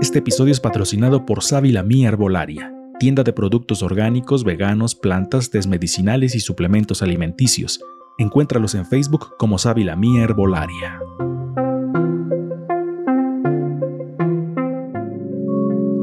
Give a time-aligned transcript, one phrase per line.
[0.00, 6.34] Este episodio es patrocinado por Sábila Mía Herbolaria, tienda de productos orgánicos, veganos, plantas, desmedicinales
[6.34, 7.80] y suplementos alimenticios.
[8.16, 11.00] Encuéntralos en Facebook como Sábila Mía Herbolaria.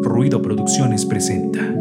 [0.04, 1.77] Ruido Producciones presenta.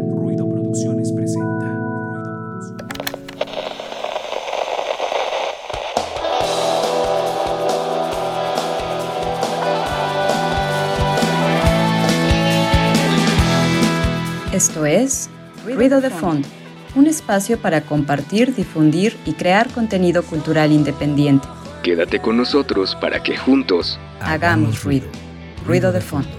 [15.07, 15.29] Es
[15.63, 16.47] Ruido de Fondo,
[16.95, 21.47] un espacio para compartir, difundir y crear contenido cultural independiente.
[21.81, 25.07] Quédate con nosotros para que juntos hagamos ruido.
[25.65, 26.36] Ruido de Fondo.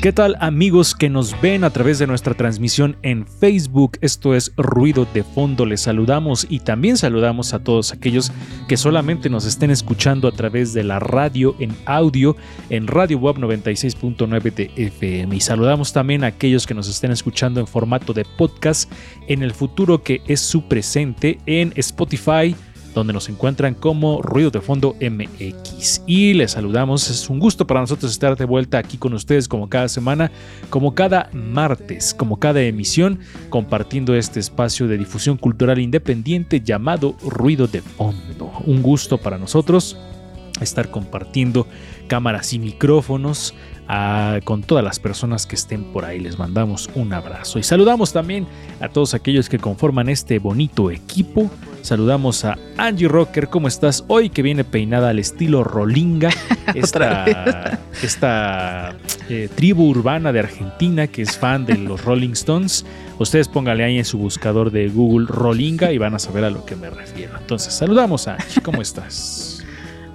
[0.00, 3.98] ¿Qué tal amigos que nos ven a través de nuestra transmisión en Facebook?
[4.00, 5.66] Esto es Ruido de Fondo.
[5.66, 8.32] Les saludamos y también saludamos a todos aquellos
[8.66, 12.34] que solamente nos estén escuchando a través de la radio en audio
[12.70, 15.36] en Radio Web 96.9 de FM.
[15.36, 18.90] Y saludamos también a aquellos que nos estén escuchando en formato de podcast
[19.28, 22.56] en el futuro que es su presente en Spotify
[22.94, 26.02] donde nos encuentran como Ruido de Fondo MX.
[26.06, 29.68] Y les saludamos, es un gusto para nosotros estar de vuelta aquí con ustedes como
[29.68, 30.30] cada semana,
[30.70, 37.66] como cada martes, como cada emisión, compartiendo este espacio de difusión cultural independiente llamado Ruido
[37.66, 38.52] de Fondo.
[38.66, 39.96] Un gusto para nosotros
[40.60, 41.66] estar compartiendo
[42.06, 43.54] cámaras y micrófonos
[44.44, 46.20] con todas las personas que estén por ahí.
[46.20, 48.46] Les mandamos un abrazo y saludamos también
[48.80, 51.50] a todos aquellos que conforman este bonito equipo.
[51.82, 54.04] Saludamos a Angie Rocker, ¿cómo estás?
[54.06, 56.30] Hoy que viene peinada al estilo Rolinga,
[56.74, 58.94] esta, esta
[59.28, 62.84] eh, tribu urbana de Argentina que es fan de los Rolling Stones.
[63.18, 66.64] Ustedes pónganle ahí en su buscador de Google Rolinga y van a saber a lo
[66.64, 67.36] que me refiero.
[67.38, 69.49] Entonces, saludamos a Angie, ¿cómo estás?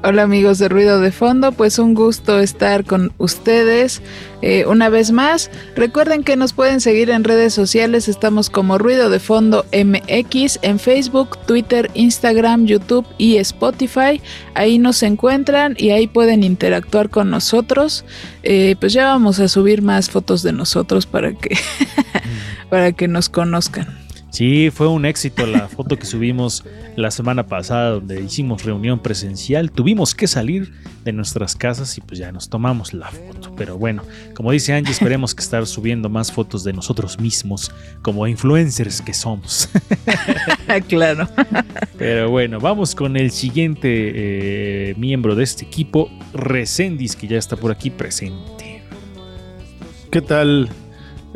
[0.08, 4.04] Hola amigos de Ruido de Fondo, pues un gusto estar con ustedes
[4.44, 5.50] eh, una vez más.
[5.76, 10.78] Recuerden que nos pueden seguir en redes sociales, estamos como Ruido de Fondo MX en
[10.78, 14.22] Facebook, Twitter, Instagram, YouTube y Spotify.
[14.54, 18.06] Ahí nos encuentran y ahí pueden interactuar con nosotros.
[18.44, 21.58] Eh, pues ya vamos a subir más fotos de nosotros para que,
[22.70, 24.05] para que nos conozcan.
[24.36, 26.66] Sí, fue un éxito la foto que subimos
[26.98, 29.72] la semana pasada donde hicimos reunión presencial.
[29.72, 30.74] Tuvimos que salir
[31.06, 33.56] de nuestras casas y pues ya nos tomamos la foto.
[33.56, 34.04] Pero bueno,
[34.34, 39.14] como dice Angie, esperemos que estar subiendo más fotos de nosotros mismos como influencers que
[39.14, 39.70] somos.
[40.90, 41.30] claro.
[41.98, 47.56] Pero bueno, vamos con el siguiente eh, miembro de este equipo, Resendis, que ya está
[47.56, 48.82] por aquí presente.
[50.12, 50.70] ¿Qué tal?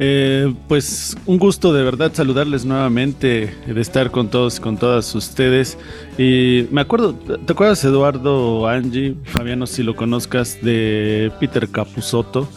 [0.01, 5.13] Eh, pues un gusto de verdad saludarles nuevamente, de estar con todos y con todas
[5.13, 5.77] ustedes.
[6.17, 12.47] Y me acuerdo, ¿te acuerdas Eduardo Angie, Fabiano, si lo conozcas, de Peter Capusotto?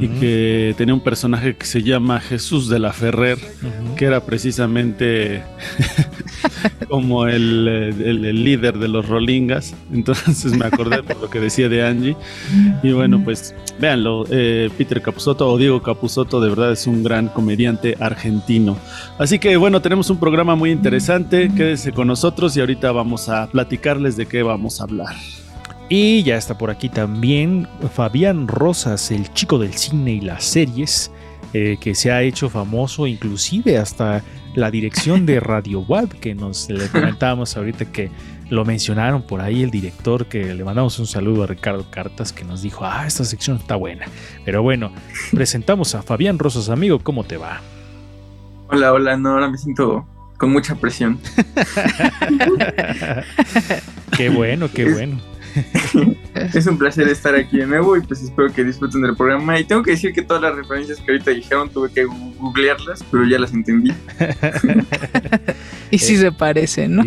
[0.00, 3.38] Y que tenía un personaje que se llama Jesús de la Ferrer,
[3.96, 5.42] que era precisamente
[6.88, 9.74] como el, líder de los Rolingas.
[9.92, 12.16] Entonces me acordé por lo que decía de Angie.
[12.82, 17.28] Y bueno, pues véanlo, eh, Peter Capusotto o Diego Capusotto de verdad es un gran
[17.28, 18.76] comediante argentino.
[19.18, 21.50] Así que bueno, tenemos un programa muy interesante.
[21.54, 25.14] Quédense con nosotros y ahorita vamos a platicarles de qué vamos a hablar.
[25.88, 31.10] Y ya está por aquí también Fabián Rosas, el chico del cine y las series,
[31.52, 34.22] eh, que se ha hecho famoso inclusive hasta
[34.54, 38.10] la dirección de Radio Web, que nos le comentábamos ahorita que
[38.48, 42.44] lo mencionaron por ahí el director, que le mandamos un saludo a Ricardo Cartas, que
[42.44, 44.06] nos dijo, ah, esta sección está buena.
[44.44, 44.90] Pero bueno,
[45.32, 47.60] presentamos a Fabián Rosas, amigo, ¿cómo te va?
[48.68, 50.06] Hola, hola, no, ahora me siento
[50.38, 51.20] con mucha presión.
[54.16, 55.33] qué bueno, qué bueno.
[56.54, 59.58] Es un placer estar aquí de nuevo y pues espero que disfruten del programa.
[59.58, 63.24] Y tengo que decir que todas las referencias que ahorita dijeron tuve que googlearlas, pero
[63.24, 63.92] ya las entendí.
[65.90, 67.04] y sí se parecen, ¿no?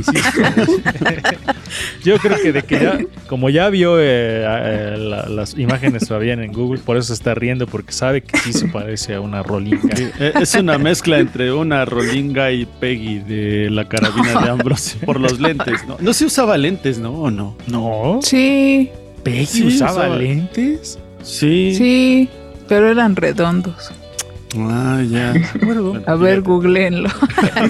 [2.03, 6.53] Yo creo que de que ya, como ya vio eh, eh, las imágenes Fabián en
[6.53, 9.93] Google, por eso está riendo, porque sabe que sí se parece a una rolinga.
[10.19, 15.19] Eh, es una mezcla entre una rolinga y Peggy de la carabina de Ambrose por
[15.19, 15.97] los lentes, ¿no?
[15.99, 17.11] No se usaba lentes, ¿no?
[17.13, 17.57] ¿O no?
[17.67, 18.19] No.
[18.23, 18.36] Sí.
[19.23, 20.99] ¿Peggy usaba, lentes?
[21.23, 21.73] Sí.
[21.75, 22.29] Sí,
[22.67, 23.91] pero eran redondos.
[24.55, 25.33] Ah, ya.
[26.05, 27.09] A ver, googleenlo.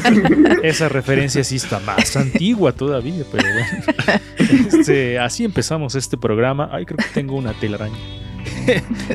[0.63, 4.21] Esa referencia sí está más antigua todavía, pero bueno.
[4.37, 6.69] Este, así empezamos este programa.
[6.71, 7.97] Ay, creo que tengo una telaraña.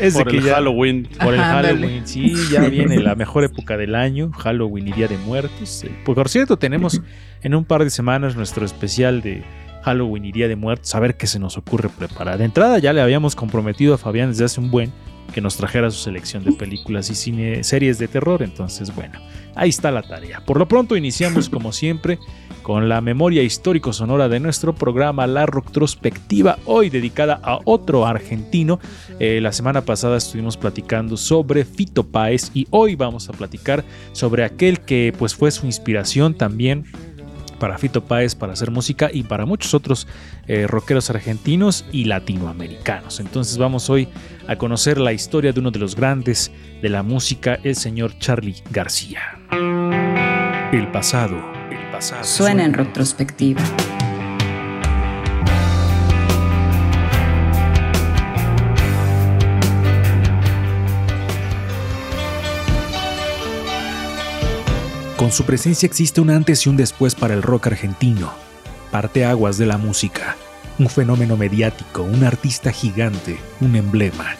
[0.00, 1.08] es, por el Halloween.
[1.22, 5.16] Por el Halloween, sí, ya viene la mejor época del año, Halloween y Día de
[5.18, 5.84] Muertos.
[5.84, 7.00] Eh, pues, por cierto, tenemos
[7.42, 9.42] en un par de semanas nuestro especial de
[9.82, 12.38] Halloween y Día de Muertos, a ver qué se nos ocurre preparar.
[12.38, 14.92] De entrada ya le habíamos comprometido a Fabián desde hace un buen
[15.30, 19.18] que nos trajera su selección de películas y series de terror, entonces bueno,
[19.54, 20.44] ahí está la tarea.
[20.44, 22.18] Por lo pronto iniciamos como siempre
[22.62, 28.80] con la memoria histórico sonora de nuestro programa La Retrospectiva, hoy dedicada a otro argentino.
[29.18, 34.44] Eh, la semana pasada estuvimos platicando sobre Fito Páez y hoy vamos a platicar sobre
[34.44, 36.84] aquel que pues fue su inspiración también
[37.60, 40.08] para Fito Páez para hacer música y para muchos otros
[40.48, 43.20] eh, rockeros argentinos y latinoamericanos.
[43.20, 44.08] Entonces vamos hoy
[44.48, 46.50] a conocer la historia de uno de los grandes
[46.82, 49.20] de la música, el señor Charlie García.
[50.72, 51.36] El pasado,
[51.70, 52.24] el pasado.
[52.24, 53.62] Suena en retrospectiva.
[65.20, 68.32] Con su presencia existe un antes y un después para el rock argentino,
[68.90, 70.34] parte aguas de la música,
[70.78, 74.36] un fenómeno mediático, un artista gigante, un emblema.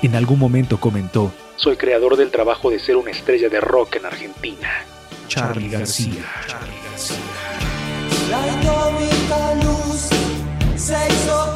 [0.00, 4.06] En algún momento comentó, soy creador del trabajo de ser una estrella de rock en
[4.06, 4.70] Argentina.
[5.26, 6.24] Charlie García.
[6.46, 7.16] Charlie García.
[8.30, 10.08] La luz
[10.76, 11.54] se hizo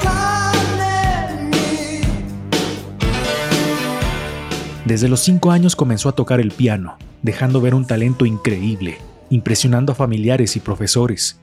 [4.87, 8.99] Desde los cinco años comenzó a tocar el piano, dejando ver un talento increíble,
[9.31, 11.41] impresionando a familiares y profesores.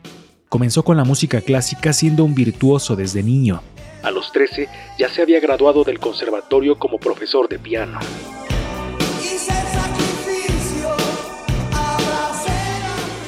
[0.48, 3.62] Comenzó con la música clásica siendo un virtuoso desde niño.
[4.02, 8.00] A los 13 ya se había graduado del conservatorio como profesor de piano.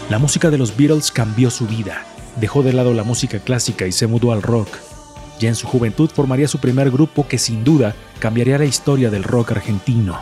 [0.09, 2.05] La música de los Beatles cambió su vida.
[2.37, 4.69] Dejó de lado la música clásica y se mudó al rock.
[5.39, 9.23] Ya en su juventud formaría su primer grupo que sin duda cambiaría la historia del
[9.23, 10.17] rock argentino.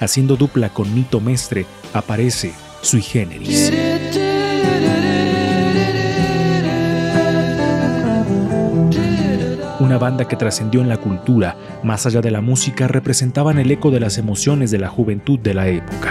[0.00, 3.72] Haciendo dupla con Nito Mestre aparece Sui Generis.
[9.78, 13.90] Una banda que trascendió en la cultura, más allá de la música, representaban el eco
[13.90, 16.10] de las emociones de la juventud de la época.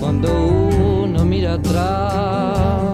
[0.00, 2.86] cuando uno mira atrás,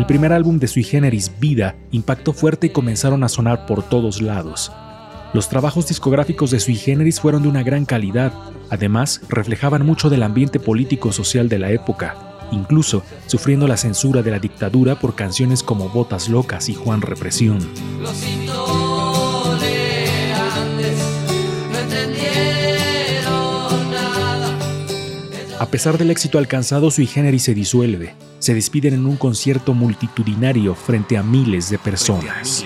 [0.00, 4.22] el primer álbum de Sui Generis, Vida, impactó fuerte y comenzaron a sonar por todos
[4.22, 4.72] lados.
[5.34, 8.32] Los trabajos discográficos de Sui Generis fueron de una gran calidad,
[8.70, 12.16] además reflejaban mucho del ambiente político-social de la época,
[12.50, 17.58] incluso sufriendo la censura de la dictadura por canciones como Botas Locas y Juan Represión.
[25.58, 28.14] A pesar del éxito alcanzado, Sui Generis se disuelve.
[28.40, 32.64] Se despiden en un concierto multitudinario frente a miles de personas.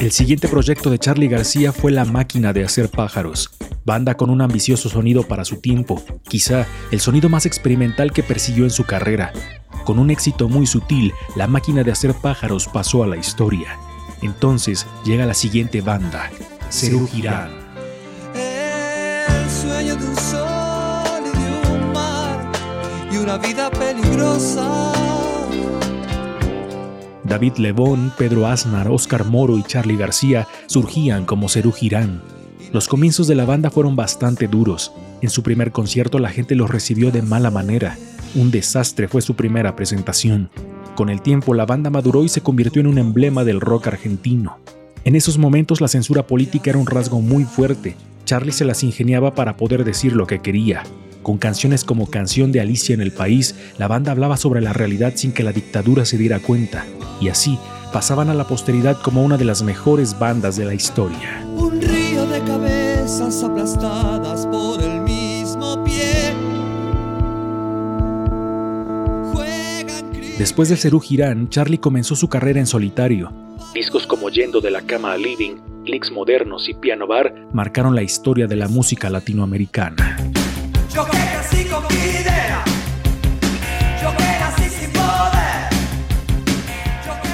[0.00, 3.50] El siguiente proyecto de Charlie García fue La máquina de hacer pájaros,
[3.84, 8.62] banda con un ambicioso sonido para su tiempo, quizá el sonido más experimental que persiguió
[8.62, 9.32] en su carrera.
[9.84, 13.76] Con un éxito muy sutil, la máquina de hacer pájaros pasó a la historia.
[14.22, 16.30] Entonces llega la siguiente banda,
[16.70, 17.08] Cerú.
[18.34, 22.52] El sueño de un sol y de un mar
[23.10, 24.87] y una vida peligrosa.
[27.28, 32.22] David Lebón, Pedro Aznar, Oscar Moro y Charlie García surgían como Cerú Girán
[32.72, 34.92] los comienzos de la banda fueron bastante duros.
[35.22, 37.96] En su primer concierto la gente los recibió de mala manera.
[38.34, 40.50] Un desastre fue su primera presentación.
[40.94, 44.58] Con el tiempo la banda maduró y se convirtió en un emblema del rock argentino.
[45.04, 47.96] En esos momentos la censura política era un rasgo muy fuerte.
[48.26, 50.82] Charlie se las ingeniaba para poder decir lo que quería.
[51.28, 55.12] Con canciones como Canción de Alicia en el País, la banda hablaba sobre la realidad
[55.14, 56.86] sin que la dictadura se diera cuenta,
[57.20, 57.58] y así
[57.92, 61.44] pasaban a la posteridad como una de las mejores bandas de la historia
[62.32, 66.32] de cabezas aplastadas por el mismo pie.
[70.38, 73.30] Después de Cerú Girán, Charlie comenzó su carrera en solitario.
[73.74, 78.02] Discos como Yendo de la cama a Living, Licks modernos y Piano Bar marcaron la
[78.02, 80.16] historia de la música latinoamericana.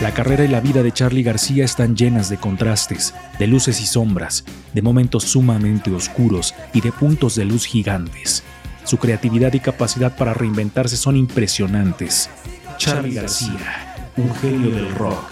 [0.05, 3.87] La carrera y la vida de Charlie García están llenas de contrastes, de luces y
[3.87, 8.43] sombras, de momentos sumamente oscuros y de puntos de luz gigantes.
[8.85, 12.29] Su creatividad y capacidad para reinventarse son impresionantes.
[12.77, 15.25] Charlie García, un genio del rock,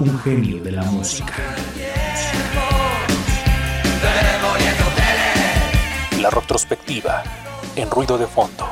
[0.00, 1.34] un genio de la música.
[6.18, 7.22] La retrospectiva
[7.76, 8.64] en ruido de fondo.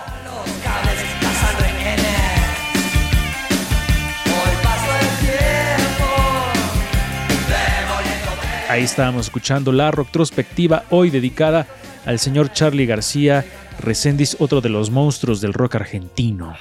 [8.69, 11.67] Ahí estábamos escuchando la retrospectiva hoy dedicada
[12.07, 13.45] al señor Charlie García
[13.81, 16.55] Resendiz, otro de los monstruos del rock argentino.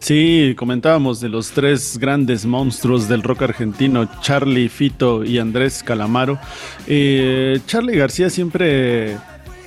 [0.00, 6.38] Sí, comentábamos de los tres grandes monstruos del rock argentino, Charlie, Fito y Andrés Calamaro.
[6.86, 9.16] Eh, Charlie García siempre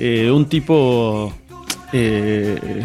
[0.03, 1.31] eh, un tipo
[1.93, 2.83] eh,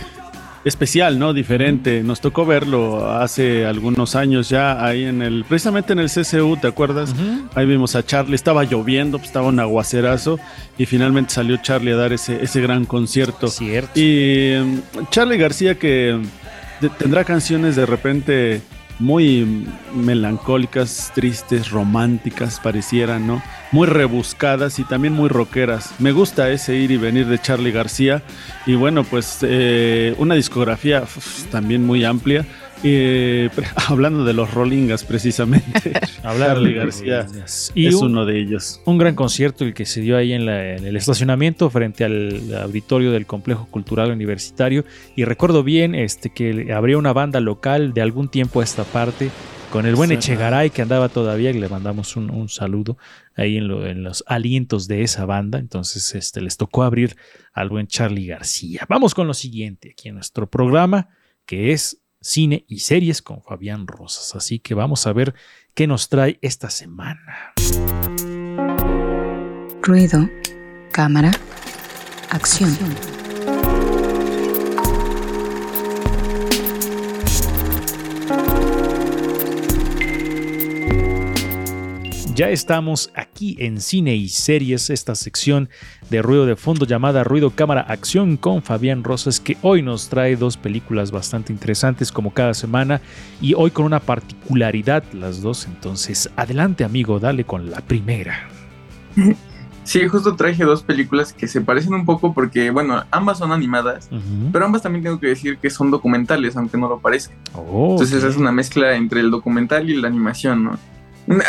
[0.67, 1.33] especial, ¿no?
[1.33, 2.03] Diferente.
[2.03, 6.67] Nos tocó verlo hace algunos años ya ahí en el, precisamente en el CCU, ¿te
[6.69, 7.15] acuerdas?
[7.55, 10.39] Ahí vimos a Charlie, estaba lloviendo, pues, estaba un aguacerazo
[10.77, 13.49] y finalmente salió Charlie a dar ese, ese gran concierto.
[13.49, 13.99] Cierto.
[13.99, 16.21] Y mm, Charlie García que
[16.99, 18.61] tendrá canciones de repente
[18.99, 23.43] muy melancólicas, tristes, románticas, parecieran, ¿no?
[23.73, 25.95] Muy rebuscadas y también muy rockeras.
[25.99, 28.23] Me gusta ese ir y venir de Charlie García.
[28.65, 31.05] Y bueno, pues eh, una discografía
[31.51, 32.47] también muy amplia.
[32.83, 33.49] Eh,
[33.89, 35.93] hablando de los Rollingas, precisamente.
[36.23, 37.27] Charlie García
[37.75, 38.81] y es uno de ellos.
[38.85, 43.27] Un gran concierto el que se dio ahí en, el estacionamiento frente al auditorio del
[43.27, 44.85] Complejo Cultural Universitario.
[45.15, 49.31] Y recuerdo bien este, que habría una banda local de algún tiempo a esta parte
[49.71, 52.97] con el buen Echegaray que andaba todavía, y le mandamos un, saludo
[53.35, 55.59] ahí en, en, los alientos de esa banda.
[55.59, 57.17] Entonces este, les tocó abrir
[57.53, 58.87] al buen Charlie García.
[58.89, 61.09] Vamos con lo siguiente aquí en nuestro programa,
[61.45, 64.35] que es cine y series con Fabián Rosas.
[64.35, 65.35] Así que vamos a ver
[65.75, 67.55] qué nos trae esta semana.
[69.83, 70.29] Ruido,
[70.93, 71.31] cámara,
[72.31, 72.77] acción.
[82.37, 85.71] Ya estamos aquí en Cine y Series, esta sección
[86.11, 90.37] de ruido de fondo llamada Ruido Cámara Acción con Fabián Rosas, que hoy nos trae
[90.37, 93.01] dos películas bastante interesantes como cada semana
[93.41, 95.65] y hoy con una particularidad las dos.
[95.65, 98.51] Entonces, adelante amigo, dale con la primera.
[99.85, 104.11] Sí, justo traje dos películas que se parecen un poco porque, bueno, ambas son animadas,
[104.53, 107.35] pero ambas también tengo que decir que son documentales, aunque no lo parezca.
[107.55, 110.96] Oh, Entonces es una mezcla entre el documental y la animación, ¿no?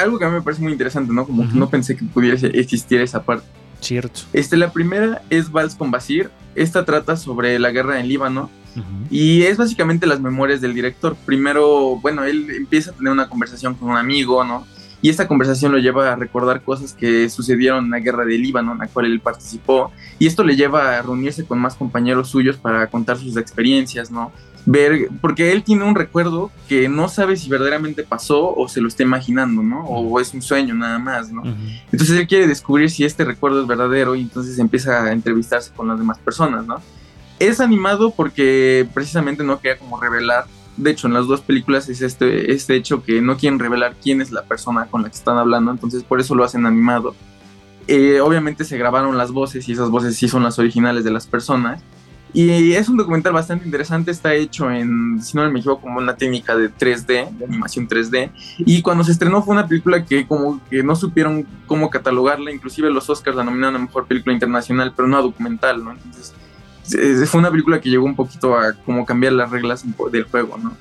[0.02, 1.26] Algo que a mí me parece muy interesante, ¿no?
[1.26, 3.46] Como que no pensé que pudiera existir esa parte.
[3.80, 4.22] Cierto.
[4.34, 6.32] Este, la primera es Vals con Basir.
[6.56, 8.50] Esta trata sobre la guerra en Líbano.
[9.10, 11.16] Y es básicamente las memorias del director.
[11.26, 14.68] Primero, bueno, él empieza a tener una conversación con un amigo, ¿no?
[15.02, 18.74] Y esta conversación lo lleva a recordar cosas que sucedieron en la guerra de Líbano,
[18.74, 19.92] en la cual él participó.
[20.20, 24.32] Y esto le lleva a reunirse con más compañeros suyos para contar sus experiencias, ¿no?
[24.68, 28.90] Ver, porque él tiene un recuerdo que no sabe si verdaderamente pasó o se lo
[28.90, 29.86] está imaginando, ¿no?
[29.86, 31.42] O es un sueño nada más, ¿no?
[31.90, 35.88] Entonces él quiere descubrir si este recuerdo es verdadero y entonces empieza a entrevistarse con
[35.88, 36.82] las demás personas, ¿no?
[37.40, 42.02] Es animado porque precisamente no quería como revelar, de hecho en las dos películas es
[42.02, 45.38] este, este hecho que no quieren revelar quién es la persona con la que están
[45.38, 47.16] hablando, entonces por eso lo hacen animado.
[47.88, 51.26] Eh, obviamente se grabaron las voces y esas voces sí son las originales de las
[51.26, 51.82] personas
[52.34, 56.16] y es un documental bastante interesante, está hecho en, si no me equivoco, como una
[56.16, 58.32] técnica de 3D, de animación 3D.
[58.60, 62.90] Y cuando se estrenó fue una película que como que no supieron cómo catalogarla, inclusive
[62.90, 65.92] los Oscars la nominaron a Mejor Película Internacional, pero no a documental, ¿no?
[65.92, 66.34] Entonces
[67.30, 70.78] fue una película que llegó un poquito a como cambiar las reglas del juego, ¿no?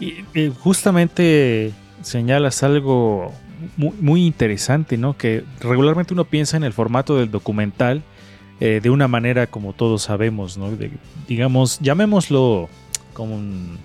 [0.00, 0.24] Y,
[0.58, 3.32] justamente señalas algo
[3.76, 5.16] muy, muy interesante, ¿no?
[5.16, 8.02] Que regularmente uno piensa en el formato del documental,
[8.60, 10.70] eh, de una manera como todos sabemos, ¿no?
[11.26, 12.68] digamos, llamémoslo
[13.14, 13.78] como un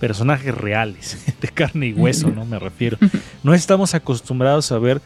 [0.00, 2.44] personajes reales, de carne y hueso, ¿no?
[2.44, 2.98] Me refiero.
[3.42, 5.00] No estamos acostumbrados a ver,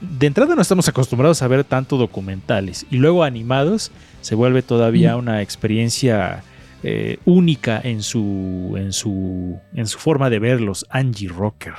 [0.00, 3.90] de entrada no estamos acostumbrados a ver tanto documentales y luego animados
[4.20, 6.42] se vuelve todavía una experiencia
[6.82, 11.74] eh, única en su, en, su, en su forma de verlos, Angie Rocker.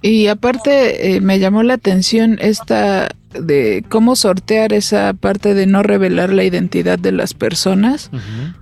[0.00, 5.82] Y aparte eh, me llamó la atención esta de cómo sortear esa parte de no
[5.82, 8.10] revelar la identidad de las personas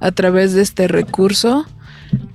[0.01, 1.67] a través de este recurso.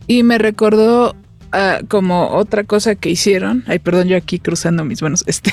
[0.08, 1.16] Y me recordó
[1.52, 3.64] ah, como otra cosa que hicieron.
[3.68, 5.24] Ay, perdón, yo aquí cruzando mis manos.
[5.28, 5.52] Este.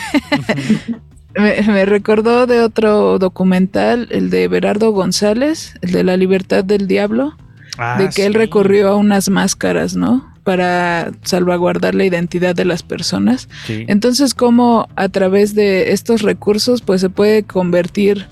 [1.37, 7.37] me, recordó de otro documental, el de Berardo González, el de La Libertad del Diablo,
[7.77, 10.34] de ah, que él recurrió a unas máscaras, ¿no?
[10.45, 13.49] Para salvaguardar la identidad de las personas.
[13.69, 18.27] Entonces, cómo a través de estos recursos, pues se puede convertir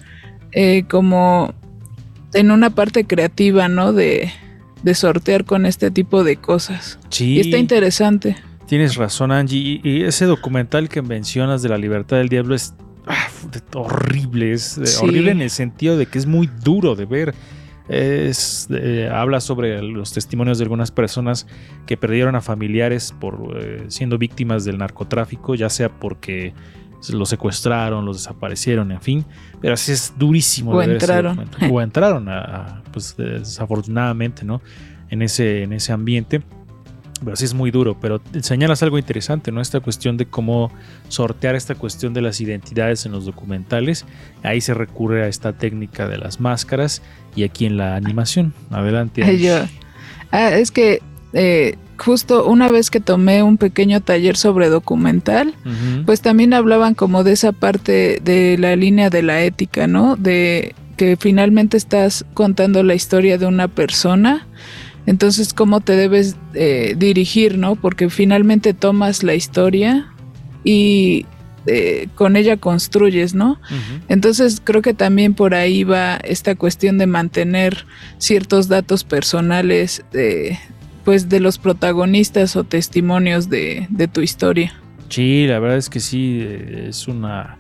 [0.52, 1.54] eh, como
[2.34, 3.92] en una parte creativa, ¿no?
[3.92, 4.30] De,
[4.82, 6.98] de sortear con este tipo de cosas.
[7.08, 7.34] Sí.
[7.34, 8.36] Y está interesante.
[8.66, 9.80] Tienes razón, Angie.
[9.82, 12.74] Y ese documental que mencionas de la libertad del diablo es
[13.06, 13.28] ah,
[13.74, 14.52] horrible.
[14.52, 17.34] Es eh, horrible en el sentido de que es muy duro de ver.
[17.92, 21.46] Es, eh, habla sobre los testimonios de algunas personas
[21.84, 26.54] que perdieron a familiares por eh, siendo víctimas del narcotráfico, ya sea porque
[27.10, 29.24] los secuestraron, los desaparecieron, en fin.
[29.60, 30.72] Pero así es durísimo.
[30.72, 31.44] O entraron.
[31.70, 34.62] o entraron, a, pues desafortunadamente, ¿no?
[35.10, 36.42] En ese, en ese ambiente.
[37.24, 37.96] Pero sí es muy duro.
[38.00, 39.60] Pero señalas algo interesante, ¿no?
[39.60, 40.72] Esta cuestión de cómo
[41.08, 44.04] sortear esta cuestión de las identidades en los documentales.
[44.42, 47.02] Ahí se recurre a esta técnica de las máscaras
[47.36, 48.54] y aquí en la animación.
[48.70, 49.22] Adelante.
[50.30, 51.00] Ah, es que
[51.34, 55.54] eh, justo una vez que tomé un pequeño taller sobre documental,
[56.04, 60.16] pues también hablaban como de esa parte de la línea de la ética, ¿no?
[60.16, 64.46] De que finalmente estás contando la historia de una persona.
[65.06, 67.76] Entonces, ¿cómo te debes eh, dirigir, no?
[67.76, 70.12] Porque finalmente tomas la historia
[70.64, 71.26] y
[71.66, 73.60] eh, con ella construyes, ¿no?
[74.08, 77.86] Entonces creo que también por ahí va esta cuestión de mantener
[78.18, 80.58] ciertos datos personales de,
[81.04, 84.74] pues de los protagonistas o testimonios de, tu historia.
[85.08, 87.58] Sí, la verdad es que sí, es una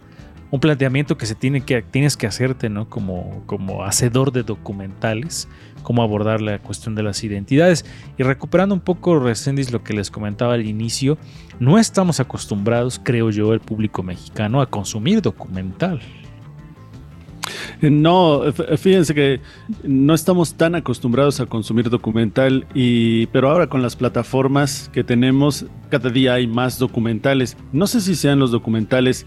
[0.50, 2.88] un planteamiento que se tiene que tienes que hacerte, ¿no?
[2.88, 5.48] Como, como hacedor de documentales,
[5.82, 7.84] cómo abordar la cuestión de las identidades.
[8.18, 11.18] Y recuperando un poco, Resendis, lo que les comentaba al inicio,
[11.60, 16.00] no estamos acostumbrados, creo yo, el público mexicano a consumir documental.
[17.80, 18.42] No,
[18.76, 19.40] fíjense que
[19.82, 25.66] no estamos tan acostumbrados a consumir documental, y, pero ahora con las plataformas que tenemos,
[25.88, 27.56] cada día hay más documentales.
[27.72, 29.26] No sé si sean los documentales,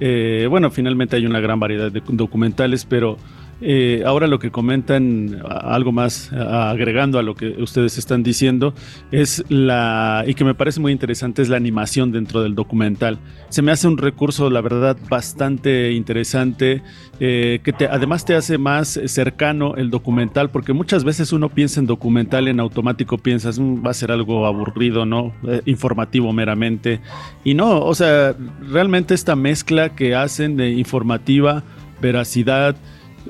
[0.00, 3.18] eh, bueno, finalmente hay una gran variedad de documentales, pero
[3.62, 8.74] eh, ahora lo que comentan, algo más agregando a lo que ustedes están diciendo,
[9.10, 13.18] es la, y que me parece muy interesante, es la animación dentro del documental.
[13.48, 16.82] Se me hace un recurso, la verdad, bastante interesante,
[17.20, 21.80] eh, que te, además te hace más cercano el documental, porque muchas veces uno piensa
[21.80, 25.32] en documental, en automático piensas, mm, va a ser algo aburrido, ¿no?
[25.46, 27.00] Eh, informativo meramente.
[27.44, 28.34] Y no, o sea,
[28.70, 31.62] realmente esta mezcla que hacen de informativa,
[32.00, 32.76] veracidad,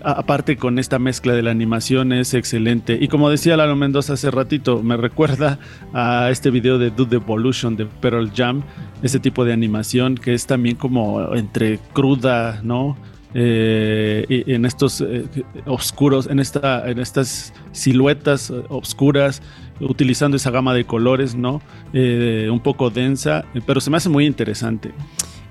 [0.05, 2.99] aparte con esta mezcla de la animación es excelente.
[3.01, 5.59] Y como decía Lalo Mendoza hace ratito, me recuerda
[5.93, 8.63] a este video de Dude Evolution de Pearl Jam,
[9.03, 12.97] ese tipo de animación que es también como entre cruda, ¿no?
[13.35, 15.25] Eh, en estos eh,
[15.65, 19.41] oscuros, en, esta, en estas siluetas oscuras,
[19.81, 21.63] utilizando esa gama de colores, ¿no?
[21.95, 24.93] Eh, un poco densa, pero se me hace muy interesante.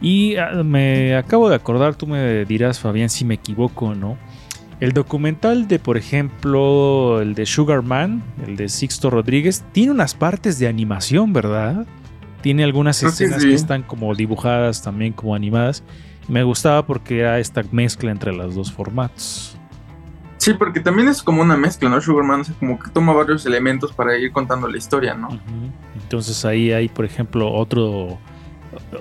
[0.01, 4.17] Y ah, me acabo de acordar, tú me dirás, Fabián, si me equivoco no.
[4.81, 10.15] El documental de, por ejemplo, el de Sugar Man, el de Sixto Rodríguez, tiene unas
[10.15, 11.85] partes de animación, ¿verdad?
[12.41, 15.83] Tiene algunas escenas que están como dibujadas también como animadas.
[16.27, 19.55] me gustaba porque era esta mezcla entre los dos formatos.
[20.37, 22.01] Sí, porque también es como una mezcla, ¿no?
[22.01, 25.29] Sugarman, o sea, como que toma varios elementos para ir contando la historia, ¿no?
[26.01, 28.17] Entonces ahí hay, por ejemplo, otro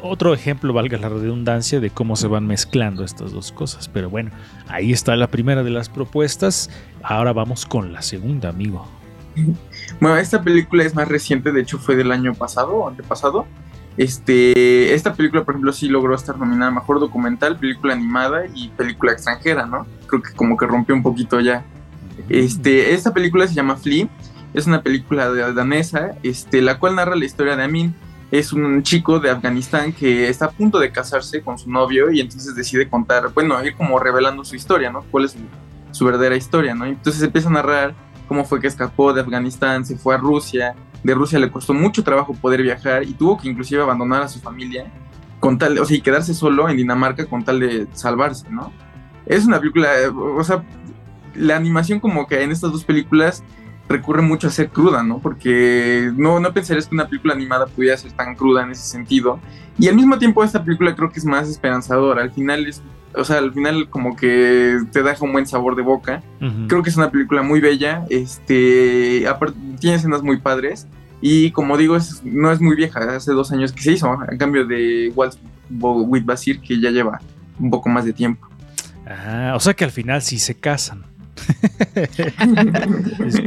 [0.02, 3.88] otro ejemplo, valga la redundancia, de cómo se van mezclando estas dos cosas.
[3.88, 4.30] Pero bueno,
[4.68, 6.70] ahí está la primera de las propuestas.
[7.02, 8.86] Ahora vamos con la segunda, amigo.
[10.00, 13.46] Bueno, esta película es más reciente, de hecho fue del año pasado antepasado.
[13.96, 19.12] Este, esta película, por ejemplo, sí logró estar nominada Mejor Documental, Película Animada y Película
[19.12, 19.86] Extranjera, ¿no?
[20.06, 21.64] Creo que como que rompió un poquito ya.
[22.28, 24.08] Este, esta película se llama Flea,
[24.54, 27.94] es una película danesa, este, la cual narra la historia de Amin,
[28.30, 32.20] es un chico de Afganistán que está a punto de casarse con su novio y
[32.20, 35.02] entonces decide contar, bueno, ir como revelando su historia, ¿no?
[35.10, 35.36] ¿Cuál es
[35.90, 36.84] su, verdadera historia, ¿no?
[36.84, 37.94] Entonces empieza a narrar
[38.28, 42.04] cómo fue que escapó de Afganistán, se fue a Rusia, de Rusia le costó mucho
[42.04, 44.86] trabajo poder viajar y tuvo que inclusive abandonar a su familia
[45.40, 48.72] con tal, o sea, y quedarse solo en Dinamarca con tal de salvarse, ¿no?
[49.26, 50.62] Es una película, o sea,
[51.34, 53.42] la animación como que en estas dos películas
[53.90, 55.18] recurre mucho a ser cruda, ¿no?
[55.18, 59.40] Porque no, no pensarías que una película animada pudiera ser tan cruda en ese sentido.
[59.78, 62.22] Y al mismo tiempo esta película creo que es más esperanzadora.
[62.22, 62.82] Al final es,
[63.14, 66.22] o sea, al final como que te deja un buen sabor de boca.
[66.68, 68.04] Creo que es una película muy bella.
[68.08, 70.86] Este, aparte, tiene escenas muy padres.
[71.20, 74.26] Y como digo, es, no es muy vieja, hace dos años que se hizo, a
[74.38, 75.34] cambio de Walt
[75.68, 77.20] with Basir, que ya lleva
[77.58, 78.48] un poco más de tiempo.
[79.06, 81.09] Ah, o sea que al final sí se casan.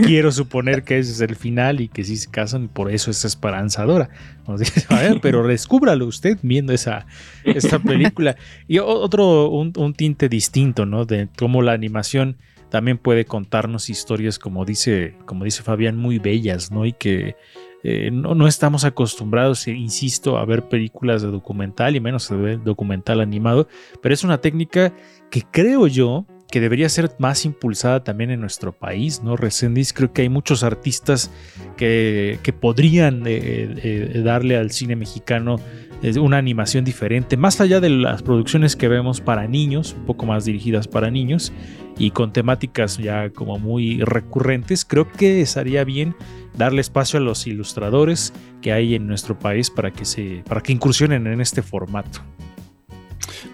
[0.05, 3.25] Quiero suponer que ese es el final y que sí se casan por eso es
[3.25, 4.09] esperanzadora.
[5.21, 7.05] pero descúbralo usted viendo esa,
[7.43, 8.35] esta película.
[8.67, 11.05] Y otro, un, un, tinte distinto, ¿no?
[11.05, 12.37] De cómo la animación
[12.69, 16.85] también puede contarnos historias, como dice, como dice Fabián, muy bellas, ¿no?
[16.85, 17.35] Y que
[17.83, 23.19] eh, no, estamos acostumbrados, eh, insisto, a ver películas de documental y menos ver documental
[23.19, 23.67] animado,
[24.01, 24.93] pero es una técnica
[25.29, 29.35] que creo yo que debería ser más impulsada también en nuestro país, ¿no?
[29.35, 31.31] Recendis, creo que hay muchos artistas
[31.77, 35.55] que, podrían eh, darle al cine mexicano
[36.21, 40.45] una animación diferente, más allá de las producciones que vemos para niños, un poco más
[40.45, 41.51] dirigidas para niños
[41.97, 46.15] y con temáticas ya como muy recurrentes, creo que estaría bien
[46.55, 50.71] darle espacio a los ilustradores que hay en nuestro país para que se para que
[50.71, 52.21] incursionen en este formato.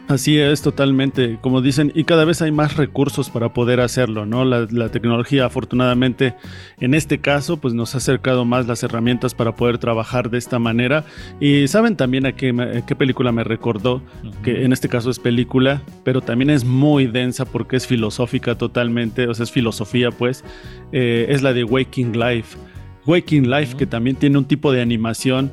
[0.08, 4.44] Así es, totalmente, como dicen, y cada vez hay más recursos para poder hacerlo, ¿no?
[4.44, 6.34] La, tecnología, afortunadamente,
[6.80, 10.58] en este caso, pues nos ha acercado más las herramientas para poder trabajar de esta
[10.58, 11.06] manera.
[11.40, 14.02] Y saben también a qué, película me recordó,
[14.44, 19.28] que en este caso es película, pero también es muy densa porque es filosófica totalmente,
[19.28, 20.44] o sea, es filosofía, pues,
[20.92, 22.58] eh, es la de Waking Life.
[23.06, 25.52] Waking Life, que también tiene un tipo de animación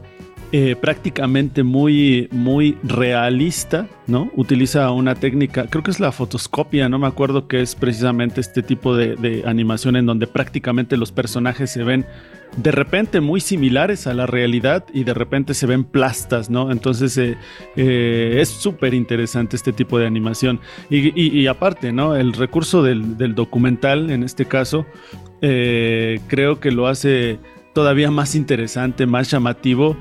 [0.52, 4.30] eh, prácticamente muy, muy realista, ¿no?
[4.36, 8.62] Utiliza una técnica, creo que es la fotoscopia, no me acuerdo que es precisamente este
[8.62, 12.06] tipo de, animación en donde prácticamente los personajes se ven
[12.56, 16.70] de repente muy similares a la realidad y de repente se ven plastas, ¿no?
[16.70, 17.36] Entonces eh,
[17.74, 20.60] eh, es súper interesante este tipo de animación.
[20.88, 22.14] Y, aparte, ¿no?
[22.14, 24.86] El recurso del, del documental, en este caso,
[25.40, 27.40] creo que lo hace
[27.76, 29.98] todavía más interesante, más llamativo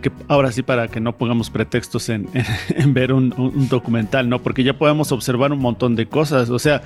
[0.00, 2.28] que ahora sí para que no pongamos pretextos en,
[2.88, 4.40] ver un, documental, ¿no?
[4.40, 6.50] Porque ya podemos observar un montón de cosas.
[6.50, 6.82] O sea,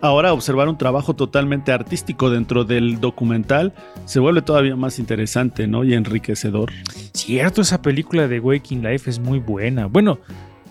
[0.00, 3.72] ahora observar un trabajo totalmente artístico dentro del documental
[4.04, 5.84] se vuelve todavía más interesante, ¿no?
[5.84, 6.70] Y enriquecedor.
[7.14, 9.86] Cierto, esa película de Waking Life es muy buena.
[9.86, 10.18] Bueno,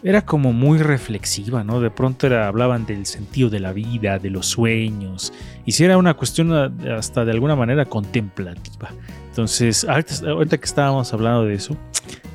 [0.03, 1.81] era como muy reflexiva, ¿no?
[1.81, 5.33] De pronto era, hablaban del sentido de la vida, de los sueños,
[5.65, 8.91] y si era una cuestión hasta de alguna manera contemplativa.
[9.39, 11.77] Entonces, ahorita, que estábamos hablando de eso,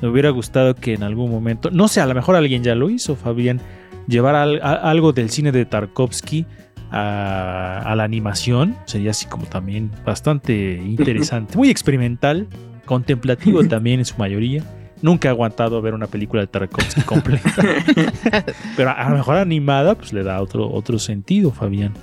[0.01, 2.89] me hubiera gustado que en algún momento, no sé, a lo mejor alguien ya lo
[2.89, 3.61] hizo, Fabián,
[4.07, 6.47] llevar algo del cine de Tarkovsky
[6.89, 12.47] a, a la animación, sería así como también bastante interesante, muy experimental,
[12.85, 14.63] contemplativo también en su mayoría
[15.03, 17.53] Nunca he aguantado ver una película de Tarkovsky completa.
[18.77, 21.93] Pero a lo mejor animada, pues le da otro, otro sentido, Fabián.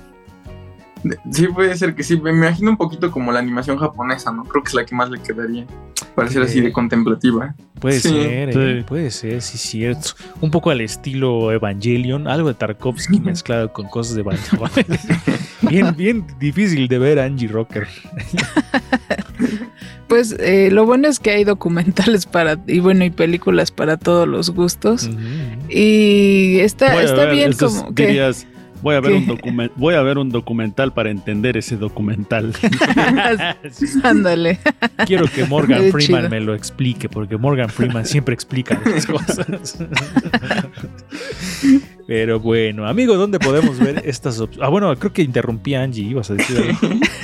[1.31, 2.19] Sí, puede ser que sí.
[2.19, 4.43] Me imagino un poquito como la animación japonesa, ¿no?
[4.43, 5.65] Creo que es la que más le quedaría.
[6.15, 7.55] Parecer así de contemplativa.
[7.79, 10.11] Puede ser, eh, puede ser, sí, cierto.
[10.39, 14.69] Un poco al estilo Evangelion, algo de Tarkovsky mezclado con cosas de Evangelion.
[15.61, 17.87] bien, bien difícil de ver Angie Rocker.
[20.07, 24.27] Pues eh, lo bueno es que hay documentales para y bueno y películas para todos
[24.27, 25.09] los gustos
[25.69, 28.31] y está está bien como que
[28.83, 32.53] voy a ver un voy a ver un documental para entender ese documental.
[34.03, 34.59] Ándale.
[35.07, 39.47] Quiero que Morgan Freeman me lo explique porque Morgan Freeman siempre explica las cosas.
[42.05, 44.67] Pero bueno, amigo, ¿dónde podemos ver estas opciones?
[44.67, 46.99] Ah, bueno, creo que interrumpí a Angie, ibas a decir algo.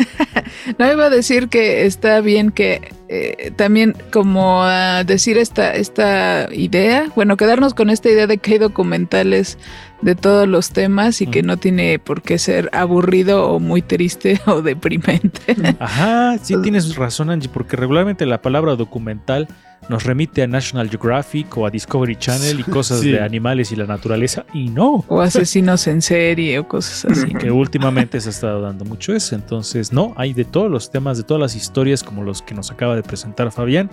[0.77, 4.65] No iba a decir que está bien que eh, también como
[5.05, 9.57] decir esta, esta idea, bueno, quedarnos con esta idea de que hay documentales
[10.01, 14.39] de todos los temas y que no tiene por qué ser aburrido o muy triste
[14.45, 15.55] o deprimente.
[15.79, 19.47] Ajá, sí tienes razón Angie, porque regularmente la palabra documental
[19.87, 23.85] nos remite a National Geographic o a Discovery Channel y cosas de animales y la
[23.85, 25.05] naturaleza, y no.
[25.07, 27.33] O asesinos en serie o cosas así.
[27.33, 29.35] Que últimamente se ha estado dando mucho eso.
[29.35, 32.71] Entonces, no, hay de todos los temas, de todas las historias, como los que nos
[32.71, 33.89] acaba de presentar Fabián.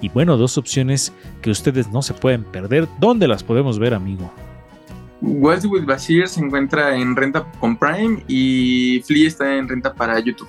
[0.00, 2.88] Y bueno, dos opciones que ustedes no se pueden perder.
[2.98, 4.32] ¿Dónde las podemos ver, amigo?
[5.20, 10.18] West with Basir se encuentra en renta con Prime y Flea está en renta para
[10.20, 10.48] YouTube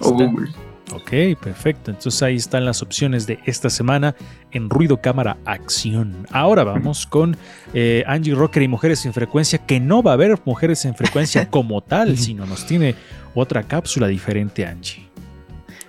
[0.00, 0.50] o Google.
[0.94, 1.10] Ok,
[1.42, 1.90] perfecto.
[1.90, 4.14] Entonces ahí están las opciones de esta semana
[4.52, 6.26] en Ruido Cámara Acción.
[6.30, 7.36] Ahora vamos con
[7.72, 11.50] eh, Angie Rocker y Mujeres en Frecuencia, que no va a haber Mujeres en Frecuencia
[11.50, 12.94] como tal, sino nos tiene
[13.34, 15.04] otra cápsula diferente, Angie.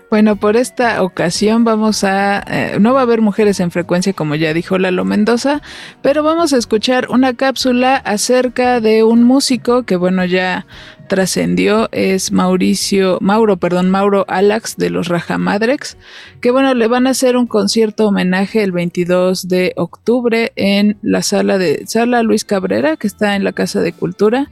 [0.09, 2.43] Bueno, por esta ocasión vamos a...
[2.47, 5.61] Eh, no va a haber mujeres en frecuencia como ya dijo Lalo Mendoza,
[6.01, 10.67] pero vamos a escuchar una cápsula acerca de un músico que bueno ya
[11.07, 15.97] trascendió, es Mauricio, Mauro, perdón, Mauro Alax de los Rajamadrex,
[16.41, 21.21] que bueno, le van a hacer un concierto homenaje el 22 de octubre en la
[21.21, 24.49] sala de Sala Luis Cabrera, que está en la Casa de Cultura.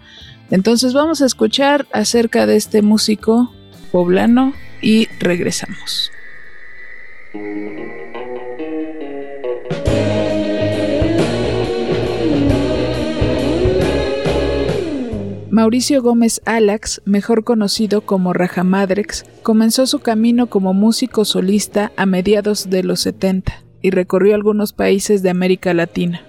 [0.52, 3.52] Entonces vamos a escuchar acerca de este músico
[3.92, 6.12] poblano y regresamos.
[15.54, 22.72] Mauricio Gómez Alax, mejor conocido como Rajamadrex, comenzó su camino como músico solista a mediados
[22.72, 26.24] de los 70 y recorrió algunos países de América Latina.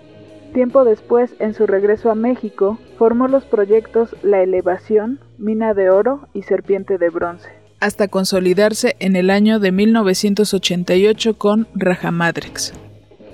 [0.52, 6.28] Tiempo después, en su regreso a México, formó los proyectos La Elevación, Mina de Oro
[6.34, 7.48] y Serpiente de Bronce,
[7.80, 12.74] hasta consolidarse en el año de 1988 con Rajamadrex.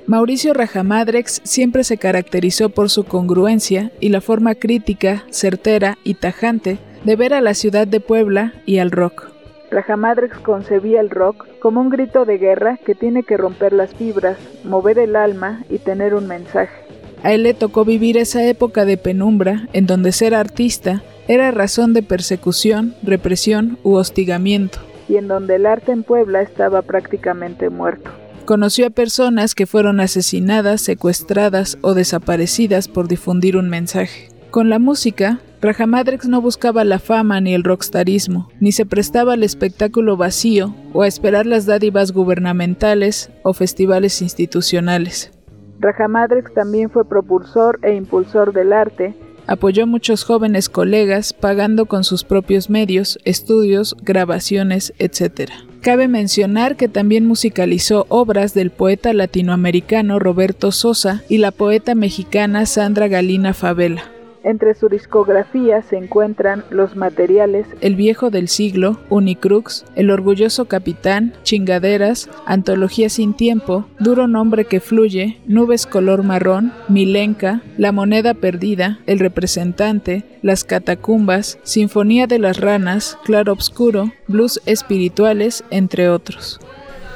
[0.07, 6.79] Mauricio Rajamadrex siempre se caracterizó por su congruencia y la forma crítica, certera y tajante
[7.05, 9.31] de ver a la ciudad de Puebla y al rock.
[9.71, 14.37] Rajamadrex concebía el rock como un grito de guerra que tiene que romper las fibras,
[14.65, 16.75] mover el alma y tener un mensaje.
[17.23, 21.93] A él le tocó vivir esa época de penumbra en donde ser artista era razón
[21.93, 28.11] de persecución, represión u hostigamiento, y en donde el arte en Puebla estaba prácticamente muerto.
[28.51, 34.29] Conoció a personas que fueron asesinadas, secuestradas o desaparecidas por difundir un mensaje.
[34.51, 39.45] Con la música, Rajamadrex no buscaba la fama ni el rockstarismo, ni se prestaba al
[39.45, 45.31] espectáculo vacío o a esperar las dádivas gubernamentales o festivales institucionales.
[45.79, 49.15] Rajamadrex también fue propulsor e impulsor del arte,
[49.47, 55.53] apoyó a muchos jóvenes colegas pagando con sus propios medios, estudios, grabaciones, etc.
[55.81, 62.67] Cabe mencionar que también musicalizó obras del poeta latinoamericano Roberto Sosa y la poeta mexicana
[62.67, 64.20] Sandra Galina Favela.
[64.43, 71.35] Entre su discografía se encuentran Los Materiales, El Viejo del Siglo, Unicrux, El Orgulloso Capitán,
[71.43, 79.01] Chingaderas, Antología Sin Tiempo, Duro Nombre que Fluye, Nubes Color Marrón, Milenca, La Moneda Perdida,
[79.07, 86.59] El Representante, Las Catacumbas, Sinfonía de las Ranas, Claro Obscuro, Blues Espirituales, entre otros.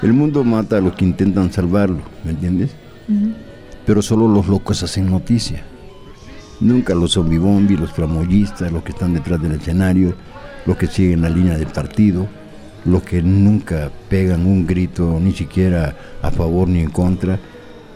[0.03, 2.75] El mundo mata a los que intentan salvarlo, ¿me entiendes?
[3.87, 5.65] Pero solo los locos hacen noticia.
[6.61, 10.14] Nunca los zombibombi, los flamoyistas, los que están detrás del escenario,
[10.67, 12.27] los que siguen la línea del partido,
[12.85, 17.38] los que nunca pegan un grito ni siquiera a favor ni en contra,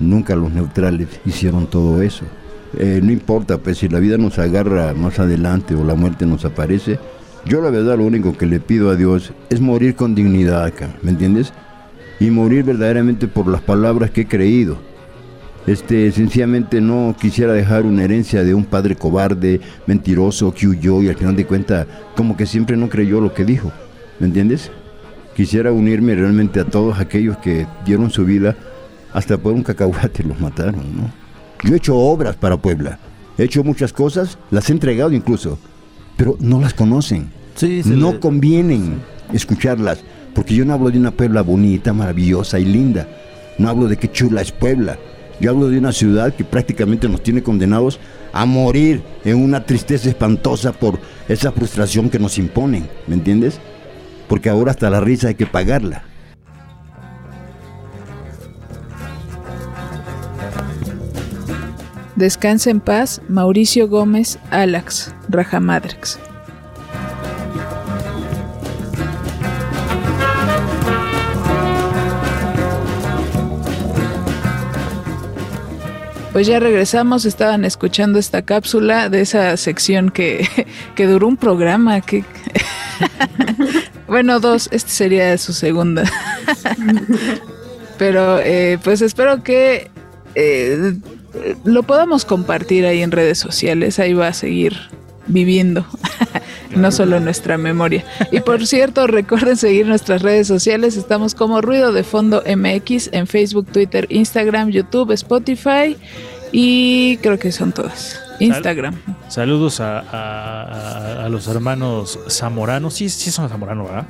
[0.01, 2.25] nunca los neutrales hicieron todo eso.
[2.77, 6.45] Eh, no importa, pues si la vida nos agarra más adelante o la muerte nos
[6.45, 6.99] aparece,
[7.47, 10.97] yo la verdad lo único que le pido a Dios es morir con dignidad acá,
[11.03, 11.53] ¿me entiendes?
[12.21, 14.88] Y morir verdaderamente por las palabras que he creído
[15.69, 21.09] este, sencillamente no quisiera dejar una herencia de un padre cobarde, mentiroso, que huyó y
[21.09, 23.71] al final de cuentas como que siempre no creyó lo que dijo.
[24.19, 24.71] ¿Me entiendes?
[25.37, 28.57] Quisiera unirme realmente a todos aquellos que dieron su vida
[29.13, 31.13] hasta por un cacahuate los mataron, ¿no?
[31.63, 32.99] Yo he hecho obras para Puebla,
[33.37, 35.59] he hecho muchas cosas, las he entregado incluso,
[36.17, 37.31] pero no las conocen.
[37.85, 39.01] no convienen
[39.33, 40.03] escucharlas,
[40.35, 43.09] porque yo no hablo de una Puebla bonita, maravillosa y linda.
[43.59, 44.99] No hablo de qué chula es Puebla.
[45.41, 48.01] Yo hablo de una ciudad que prácticamente nos tiene condenados
[48.33, 50.99] a morir en una tristeza espantosa por
[51.29, 53.61] esa frustración que nos imponen, ¿me entiendes?
[54.29, 56.05] Porque ahora hasta la risa hay que pagarla.
[62.17, 66.19] Descansa en paz, Mauricio Gómez, Alax, Rajamadrex.
[76.39, 80.49] Pues ya regresamos, estaban escuchando esta cápsula de esa sección que,
[80.97, 82.25] duró un programa, que
[84.07, 86.05] bueno, dos, este sería su segunda.
[87.99, 89.91] Pero eh, pues espero que
[90.37, 90.95] eh,
[91.65, 94.77] lo podamos compartir ahí en redes sociales, ahí va a seguir
[95.27, 95.85] viviendo,
[96.75, 98.05] no solo nuestra memoria.
[98.33, 103.27] Y por cierto, recuerden seguir nuestras redes sociales, estamos como Ruido de Fondo MX en
[103.27, 105.97] Facebook, Twitter, Instagram, YouTube, Spotify
[106.53, 108.21] y creo que son todas.
[108.41, 108.95] Instagram.
[109.29, 114.07] saludos a, los hermanos zamoranos, sí, sí son zamoranos, ¿verdad?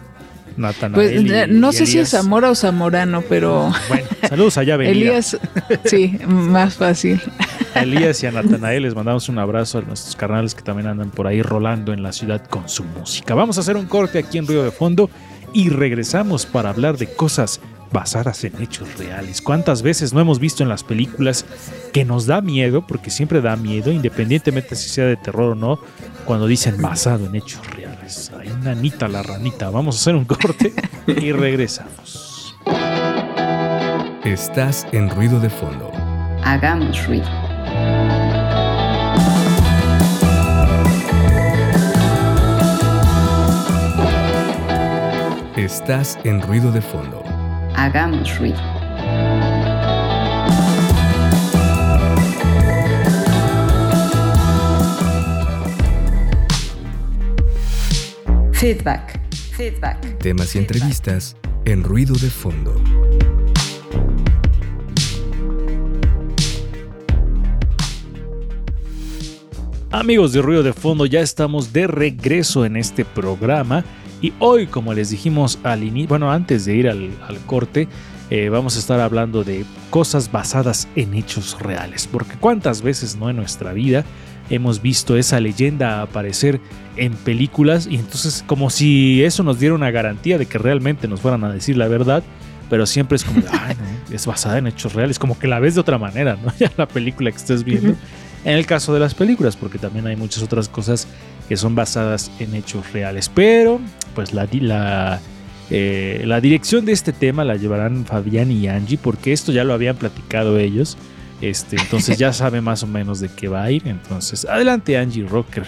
[0.58, 3.72] Natanael pues no sé si es Zamora o Zamorano, pero.
[3.88, 5.38] Bueno, saludos allá, Elías,
[5.84, 7.20] sí, más fácil.
[7.74, 11.10] A Elías y a Natanael les mandamos un abrazo a nuestros carnales que también andan
[11.10, 13.34] por ahí rolando en la ciudad con su música.
[13.34, 15.10] Vamos a hacer un corte aquí en Río de Fondo
[15.52, 17.60] y regresamos para hablar de cosas
[17.92, 19.40] basadas en hechos reales.
[19.40, 21.44] ¿Cuántas veces no hemos visto en las películas
[21.92, 25.80] que nos da miedo, porque siempre da miedo, independientemente si sea de terror o no,
[26.24, 27.97] cuando dicen basado en hechos reales?
[28.08, 29.68] Pues, Hay una anita la ranita.
[29.68, 30.72] Vamos a hacer un corte
[31.06, 32.56] y regresamos.
[34.24, 35.92] Estás en ruido de fondo.
[36.42, 37.28] Hagamos ruido.
[45.58, 47.22] Estás en ruido de fondo.
[47.76, 48.77] Hagamos ruido.
[58.58, 59.20] Feedback.
[59.56, 60.18] Feedback.
[60.18, 62.74] Temas y entrevistas en ruido de fondo.
[69.92, 73.84] Amigos de Ruido de Fondo, ya estamos de regreso en este programa
[74.20, 77.86] y hoy, como les dijimos al inicio, bueno, antes de ir al, al corte,
[78.30, 83.30] eh, vamos a estar hablando de cosas basadas en hechos reales, porque cuántas veces no
[83.30, 84.04] en nuestra vida
[84.50, 86.60] hemos visto esa leyenda aparecer
[86.96, 91.20] en películas y entonces como si eso nos diera una garantía de que realmente nos
[91.20, 92.22] fueran a decir la verdad,
[92.70, 95.74] pero siempre es como, ay, no, es basada en hechos reales, como que la ves
[95.74, 96.52] de otra manera, ¿no?
[96.58, 97.94] Ya la película que estés viendo.
[98.44, 101.08] En el caso de las películas, porque también hay muchas otras cosas
[101.48, 103.28] que son basadas en hechos reales.
[103.28, 103.80] Pero,
[104.14, 105.20] pues la, la,
[105.70, 109.74] eh, la dirección de este tema la llevarán Fabián y Angie, porque esto ya lo
[109.74, 110.96] habían platicado ellos.
[111.40, 113.86] Este, entonces ya sabe más o menos de qué va a ir.
[113.86, 115.64] Entonces, adelante Angie Rocker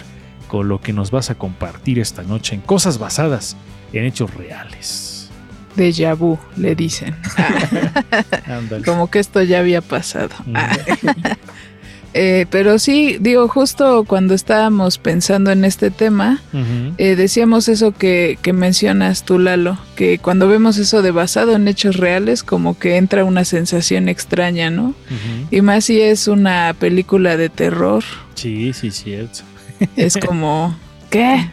[0.48, 3.56] con lo que nos vas a compartir esta noche en cosas basadas
[3.92, 5.10] en hechos reales.
[5.76, 7.14] Déjà vu, le dicen.
[8.84, 10.34] Como que esto ya había pasado.
[12.12, 16.42] Eh, pero sí, digo, justo cuando estábamos pensando en este tema,
[16.98, 21.68] eh, decíamos eso que, que mencionas tú, Lalo, que cuando vemos eso de basado en
[21.68, 24.94] hechos reales, como que entra una sensación extraña, ¿no?
[25.50, 28.02] Y más si es una película de terror,
[28.34, 29.40] Sí, sí, cierto.
[29.96, 30.76] es como,
[31.10, 31.48] ¿qué?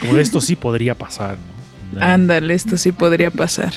[0.00, 1.36] Como esto sí podría pasar.
[2.00, 3.72] Ándale, esto sí podría pasar.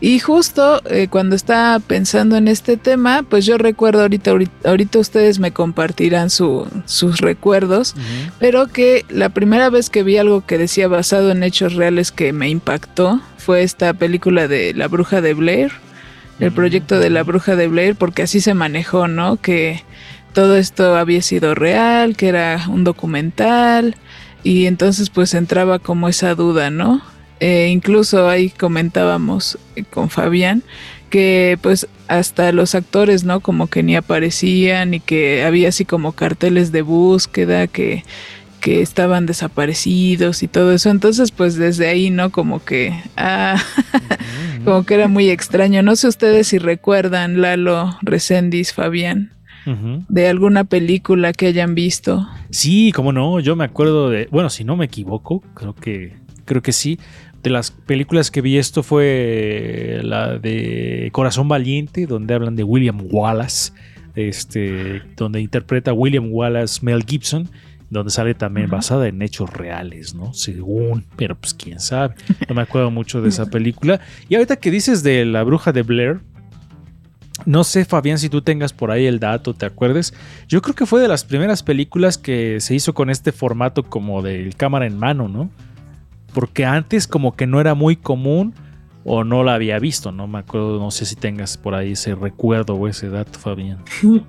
[0.00, 4.98] Y justo eh, cuando estaba pensando en este tema, pues yo recuerdo ahorita, ahorita, ahorita
[5.00, 7.94] ustedes me compartirán su- sus recuerdos,
[8.38, 12.32] pero que la primera vez que vi algo que decía basado en hechos reales que
[12.32, 15.72] me impactó fue esta película de La Bruja de Blair,
[16.38, 19.36] el proyecto de La Bruja de Blair, porque así se manejó, ¿no?
[19.38, 19.82] Que
[20.32, 23.96] todo esto había sido real, que era un documental,
[24.44, 27.02] y entonces pues entraba como esa duda, ¿no?
[27.40, 30.62] Eh, incluso ahí comentábamos eh, con Fabián
[31.08, 33.40] que pues hasta los actores, ¿no?
[33.40, 38.04] Como que ni aparecían y que había así como carteles de búsqueda que,
[38.60, 40.90] que estaban desaparecidos y todo eso.
[40.90, 42.30] Entonces pues desde ahí, ¿no?
[42.30, 43.62] Como que, ah,
[44.64, 45.82] como que era muy extraño.
[45.82, 49.32] No sé ustedes si recuerdan, Lalo, Recendis, Fabián,
[50.08, 52.26] de alguna película que hayan visto.
[52.50, 56.16] Sí, cómo no, yo me acuerdo de, bueno, si no me equivoco, creo que
[56.48, 56.98] creo que sí.
[57.42, 63.00] De las películas que vi esto fue la de Corazón Valiente, donde hablan de William
[63.10, 63.72] Wallace,
[64.16, 67.48] este, donde interpreta William Wallace Mel Gibson,
[67.90, 70.34] donde sale también basada en hechos reales, ¿no?
[70.34, 72.14] Según, pero pues quién sabe.
[72.48, 74.00] No me acuerdo mucho de esa película.
[74.28, 76.20] Y ahorita que dices de la bruja de Blair,
[77.46, 80.12] no sé, Fabián, si tú tengas por ahí el dato, ¿te acuerdes?
[80.48, 84.22] Yo creo que fue de las primeras películas que se hizo con este formato como
[84.22, 85.50] del cámara en mano, ¿no?
[86.34, 88.54] Porque antes como que no era muy común
[89.04, 92.14] o no la había visto, no me acuerdo, no sé si tengas por ahí ese
[92.14, 93.78] recuerdo o ese dato, Fabián.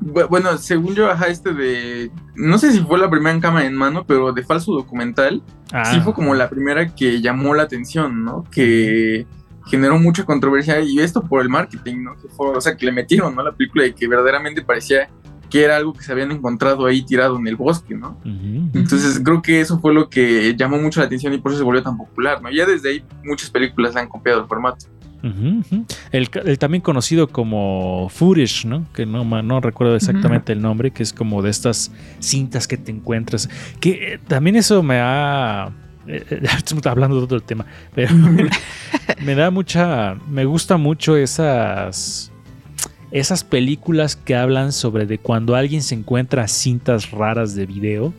[0.00, 2.10] Bu- Bueno, según yo, ajá, este de.
[2.34, 5.42] No sé si fue la primera en cámara en mano, pero de falso documental.
[5.72, 8.42] Ah, Sí fue como la primera que llamó la atención, ¿no?
[8.50, 9.26] Que
[9.66, 12.16] generó mucha controversia y esto por el marketing, ¿no?
[12.16, 13.44] Que fue, o sea, que le metieron, ¿no?
[13.44, 15.08] La película y que verdaderamente parecía
[15.52, 18.18] que era algo que se habían encontrado ahí tirado en el bosque, ¿no?
[18.24, 21.64] Entonces creo que eso fue lo que llamó mucho la atención y por eso se
[21.64, 22.50] volvió tan popular, ¿no?
[22.50, 24.86] Ya desde ahí muchas películas han copiado el formato.
[26.10, 28.86] El, también conocido como footage, ¿no?
[28.94, 32.90] Que no, no recuerdo exactamente el nombre, que es como de estas cintas que te
[32.90, 33.50] encuentras.
[33.78, 35.70] Que eh, también eso me ha...
[36.06, 38.48] eh, eh, estamos hablando de otro tema, pero me,
[39.22, 40.14] me da mucha...
[40.30, 42.31] Me gusta mucho esas...
[43.12, 48.14] Esas películas que hablan sobre de cuando alguien se encuentra cintas raras de video,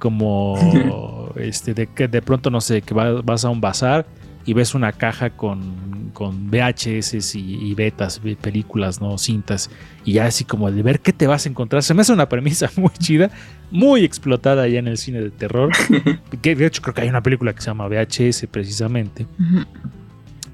[0.00, 4.04] como este de que de pronto no sé, que va- vas a un bazar
[4.44, 9.16] y ves una caja con, con VHS y, y betas, películas, ¿no?
[9.16, 9.70] Cintas.
[10.04, 11.84] Y ya así como de ver qué te vas a encontrar.
[11.84, 13.30] Se me hace una premisa muy chida,
[13.70, 15.70] muy explotada ya en el cine de terror.
[16.42, 19.28] que de hecho creo que hay una película que se llama VHS precisamente.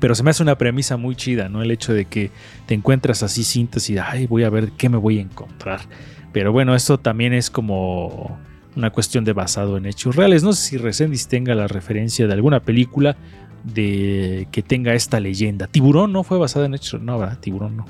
[0.00, 1.62] Pero se me hace una premisa muy chida, ¿no?
[1.62, 2.30] El hecho de que
[2.66, 5.80] te encuentras así cintas y, ay, voy a ver qué me voy a encontrar.
[6.32, 8.38] Pero bueno, esto también es como
[8.76, 10.44] una cuestión de basado en hechos reales.
[10.44, 13.16] No sé si Resendiz tenga la referencia de alguna película
[13.64, 15.66] de que tenga esta leyenda.
[15.66, 17.38] Tiburón no fue basada en hechos, no, ¿verdad?
[17.40, 17.86] Tiburón no.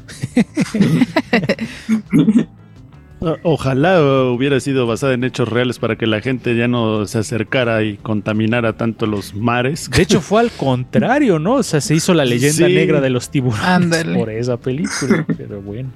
[3.42, 4.00] Ojalá
[4.30, 7.96] hubiera sido basada en hechos reales para que la gente ya no se acercara y
[7.96, 9.90] contaminara tanto los mares.
[9.90, 11.54] De hecho, fue al contrario, ¿no?
[11.54, 15.26] O sea, se hizo la leyenda negra de los tiburones por esa película.
[15.36, 15.90] Pero bueno.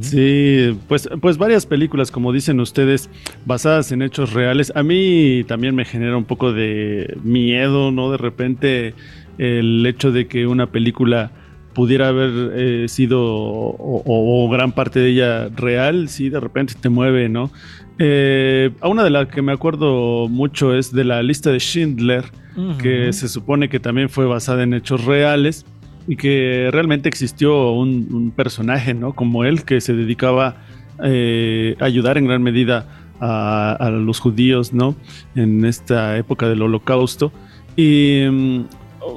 [0.00, 3.10] Sí, pues, pues varias películas, como dicen ustedes,
[3.44, 4.72] basadas en hechos reales.
[4.74, 8.10] A mí también me genera un poco de miedo, ¿no?
[8.10, 8.94] De repente
[9.36, 11.30] el hecho de que una película
[11.78, 17.28] pudiera haber eh, sido o, gran parte de ella real, sí, de repente te mueve,
[17.28, 17.52] ¿no?
[18.00, 22.24] Eh, a una de las que me acuerdo mucho es de la lista de Schindler,
[22.82, 25.64] que se supone que también fue basada en hechos reales
[26.08, 29.12] y que realmente existió un, personaje, ¿no?
[29.12, 30.56] Como él, que se dedicaba
[31.04, 32.88] eh, a ayudar en gran medida
[33.20, 34.96] a, los judíos, ¿no?
[35.36, 37.30] En esta época del holocausto.
[37.76, 38.64] Y mm,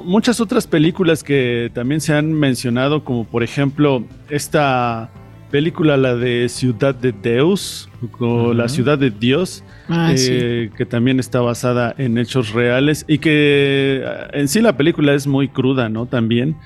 [0.04, 5.10] muchas otras películas que también se han mencionado, como por ejemplo esta
[5.52, 11.20] película, la de Ciudad de Deus, o La Ciudad de Dios, ah, eh, que también
[11.20, 14.02] está basada en hechos reales y que
[14.32, 16.06] en sí la película es muy cruda, ¿no?
[16.06, 16.56] También.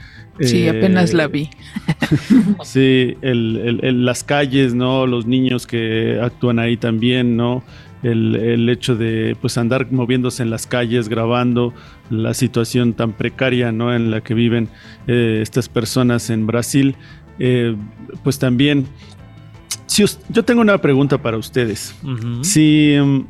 [0.40, 1.50] Sí, apenas la vi.
[2.62, 5.06] sí, las calles, ¿no?
[5.06, 7.64] Los niños que actúan ahí también, ¿no?
[8.02, 11.72] El, hecho de pues andar moviéndose en las calles grabando
[12.10, 13.94] la situación tan precaria ¿no?
[13.94, 14.68] en la que viven
[15.06, 16.94] eh, estas personas en Brasil
[17.38, 17.74] eh,
[18.22, 18.86] pues también
[19.86, 21.94] si yo tengo una pregunta para ustedes
[22.42, 23.20] si, mm,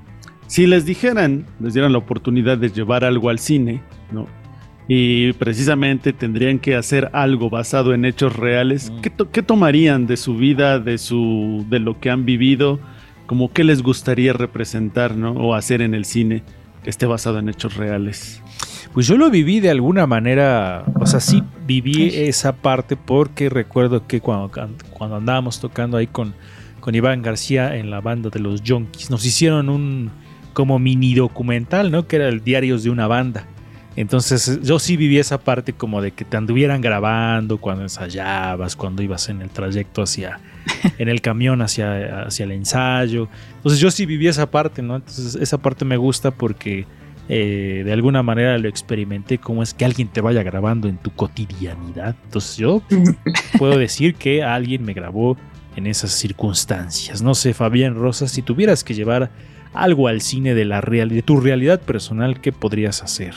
[0.47, 4.27] si les dijeran les dieran la oportunidad de llevar algo al cine ¿no?
[4.89, 8.91] y precisamente tendrían que hacer algo basado en hechos reales.
[8.91, 9.27] Mm.
[9.33, 12.79] ¿Qué, tomarían de su vida, de, su, de lo que han vivido?
[13.27, 15.33] Como qué les gustaría representar ¿no?
[15.33, 16.43] o hacer en el cine
[16.83, 18.41] que esté basado en hechos reales.
[18.93, 24.07] Pues yo lo viví de alguna manera, o sea, sí viví esa parte porque recuerdo
[24.07, 24.51] que cuando,
[24.91, 26.35] cuando andábamos tocando ahí con,
[26.81, 30.11] con Iván García en la banda de los Junkies, nos hicieron un
[30.55, 32.07] como mini documental, ¿no?
[32.07, 33.45] Que era el Diarios de una banda.
[33.97, 39.03] Entonces yo sí viví esa parte como de que te anduvieran grabando cuando ensayabas, cuando
[39.03, 40.41] ibas en el trayecto hacia,
[40.99, 43.29] en el camión hacia, hacia el ensayo.
[43.57, 44.97] Entonces yo sí viví esa parte, ¿no?
[44.97, 46.87] Entonces esa parte me gusta porque
[47.29, 51.11] eh, de alguna manera lo experimenté, cómo es que alguien te vaya grabando en tu
[51.11, 52.15] cotidianidad.
[52.25, 52.83] Entonces yo
[53.59, 55.37] puedo decir que alguien me grabó
[55.75, 57.23] en esas circunstancias.
[57.23, 59.31] No sé, Fabián Rosas, si tuvieras que llevar
[59.75, 63.35] algo al cine de, la real, de tu realidad personal, ¿qué podrías hacer?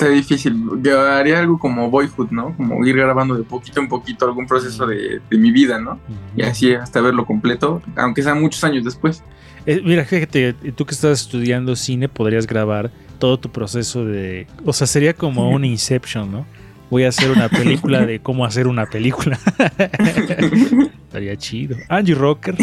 [0.00, 0.56] Está difícil.
[0.82, 2.56] Yo haría algo como Boyhood, ¿no?
[2.56, 6.00] Como ir grabando de poquito en poquito algún proceso de, mi vida, ¿no?
[6.36, 9.22] Y así hasta verlo completo, aunque sea muchos años después.
[9.66, 14.46] Eh, mira, fíjate, tú que estás estudiando cine podrías grabar todo tu proceso de...
[14.64, 16.46] O sea, sería como un Inception, ¿no?
[16.88, 19.38] Voy a hacer una película de cómo hacer una película.
[21.06, 21.76] Estaría chido.
[21.88, 22.56] Angie Rocker.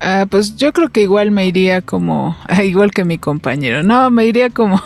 [0.00, 4.26] Ah, pues yo creo que igual me iría como, igual que mi compañero, no, me
[4.26, 4.80] iría como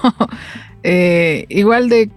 [0.82, 2.10] eh, igual de,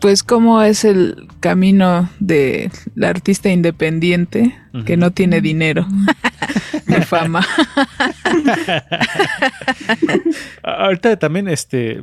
[0.00, 4.56] pues, cómo es el camino de la artista independiente
[4.86, 5.86] que no tiene dinero
[6.86, 7.44] ni fama.
[10.62, 12.00] Ahorita también este,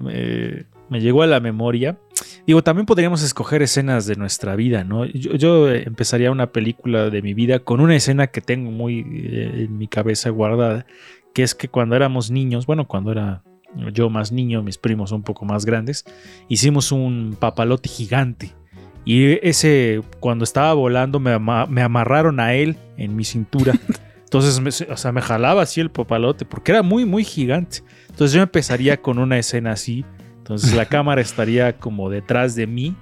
[0.89, 1.97] me llegó a la memoria.
[2.45, 5.05] Digo, también podríamos escoger escenas de nuestra vida, ¿no?
[5.05, 9.77] Yo, empezaría una película de mi vida con una escena que tengo muy eh, en
[9.77, 10.85] mi cabeza guardada,
[11.33, 13.43] que es que cuando éramos niños, bueno, cuando era
[13.93, 16.05] yo más niño, mis primos un poco más grandes,
[16.47, 18.53] hicimos un papalote gigante.
[19.05, 21.31] Y ese, cuando estaba volando, me,
[21.81, 23.73] amarraron a él en mi cintura.
[24.23, 27.83] Entonces, me, o sea, me jalaba así el papalote, porque era muy, muy gigante.
[28.09, 30.03] Entonces yo empezaría con una escena así.
[30.37, 32.95] Entonces la cámara estaría como detrás de mí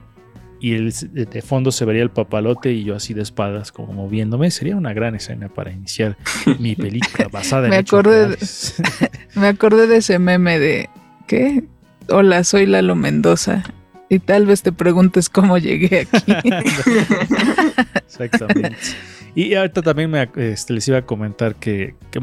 [0.63, 4.49] y el, de fondo se vería el papalote y yo así de espadas como moviéndome.
[4.49, 6.15] Sería una gran escena para iniciar
[6.57, 8.37] mi película basada en me acordé de,
[9.35, 10.89] Me acordé de ese meme de
[11.27, 11.65] ¿qué?
[12.07, 13.65] Hola, soy Lalo Mendoza.
[14.07, 16.33] Y tal vez te preguntes cómo llegué aquí.
[17.95, 18.77] Exactamente.
[19.35, 22.21] Y ahorita también me, este, les iba a comentar que, que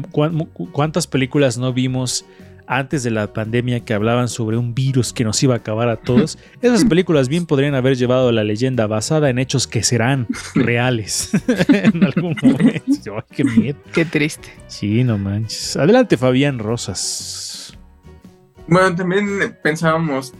[0.71, 2.25] cuántas películas no vimos
[2.71, 5.97] antes de la pandemia que hablaban sobre un virus que nos iba a acabar a
[5.97, 11.31] todos, esas películas bien podrían haber llevado la leyenda basada en hechos que serán reales
[11.67, 13.25] en algún momento.
[13.29, 13.77] qué miedo.
[13.93, 14.53] Qué triste.
[14.67, 15.75] Sí, no manches.
[15.75, 17.77] Adelante, Fabián Rosas.
[18.67, 20.33] Bueno, también pensábamos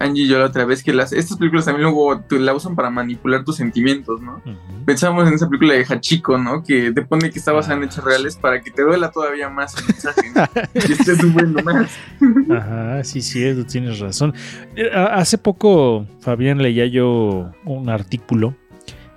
[0.00, 2.90] Angie y yo la otra vez que las, estas películas también luego la usan para
[2.90, 4.42] manipular tus sentimientos, ¿no?
[4.86, 6.64] Pensamos en esa película de Hachiko, ¿no?
[6.64, 9.76] Que te pone que está basada en hechos reales para que te duela todavía más
[9.78, 10.42] el mensaje, ¿no?
[10.88, 11.90] y estés sufriendo más.
[12.50, 14.34] Ajá, sí, sí, tú tienes razón.
[14.74, 18.56] Eh, hace poco, Fabián, leía yo un artículo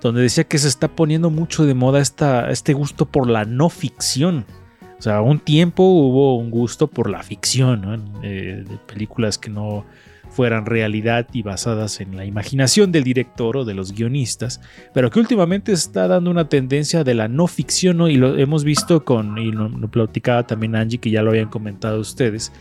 [0.02, 3.70] donde decía que se está poniendo mucho de moda esta, este gusto por la no
[3.70, 4.44] ficción.
[4.98, 8.22] O sea, un tiempo hubo un gusto por la ficción, ¿no?
[8.22, 9.86] Eh, de películas que no
[10.34, 14.60] fueran realidad y basadas en la imaginación del director o de los guionistas,
[14.92, 18.08] pero que últimamente está dando una tendencia de la no ficción, ¿no?
[18.08, 22.00] y lo hemos visto con, y lo, platicaba también Angie, que ya lo habían comentado
[22.00, 22.52] ustedes,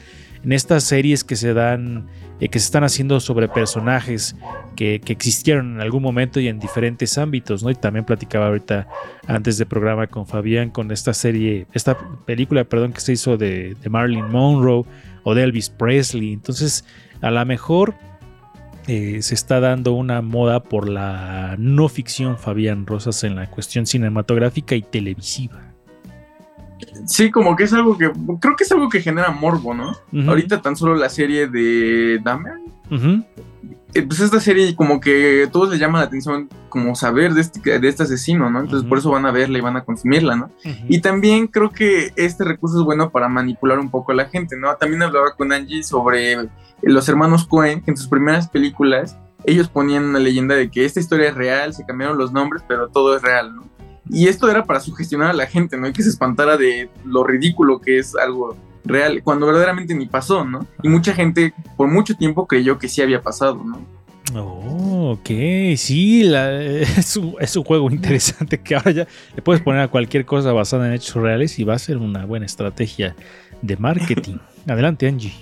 [0.43, 2.07] en estas series que se dan,
[2.39, 4.36] eh, que se están haciendo sobre personajes
[4.76, 7.71] que, que, existieron en algún momento y en diferentes ámbitos, ¿no?
[7.71, 8.88] Y también platicaba ahorita
[9.26, 13.76] antes del programa con Fabián con esta serie, esta película, perdón, que se hizo de,
[13.82, 14.84] de Marilyn Monroe
[15.24, 16.34] o de Elvis Presley.
[16.34, 16.84] Entonces,
[17.24, 17.95] a lo mejor
[18.88, 23.86] eh, se está dando una moda por la no ficción Fabián Rosas en la cuestión
[23.86, 25.61] cinematográfica y televisiva.
[27.05, 28.11] Sí, como que es algo que
[28.41, 29.91] creo que es algo que genera morbo, ¿no?
[30.11, 30.30] Uh -huh.
[30.30, 32.57] Ahorita tan solo la serie de Dahmer.
[32.91, 33.26] Uh -huh.
[34.07, 37.87] Pues esta serie como que todos les llama la atención como saber de este, de
[37.87, 38.61] este asesino, ¿no?
[38.61, 38.89] Entonces uh -huh.
[38.89, 40.51] por eso van a verla y van a consumirla, ¿no?
[40.89, 44.57] Y también creo que este recurso es bueno para manipular un poco a la gente,
[44.57, 44.75] ¿no?
[44.77, 46.49] También hablaba con Angie sobre
[46.81, 50.99] los hermanos Cohen, que en sus primeras películas ellos ponían una leyenda de que esta
[50.99, 53.63] historia es real, se cambiaron los nombres, pero todo es real, ¿no?
[54.09, 55.87] Y esto era para sugestionar a la gente, ¿no?
[55.87, 60.43] Y que se espantara de lo ridículo que es algo real, cuando verdaderamente ni pasó,
[60.43, 60.67] ¿no?
[60.81, 63.86] Y mucha gente por mucho tiempo creyó que sí había pasado, ¿no?
[64.36, 65.29] Oh, ok,
[65.77, 69.88] sí, la, es, un, es, un, juego interesante que ahora ya le puedes poner a
[69.89, 73.15] cualquier cosa basada en hechos reales y va a ser una buena estrategia
[73.61, 74.38] de marketing.
[74.67, 75.34] Adelante, Angie.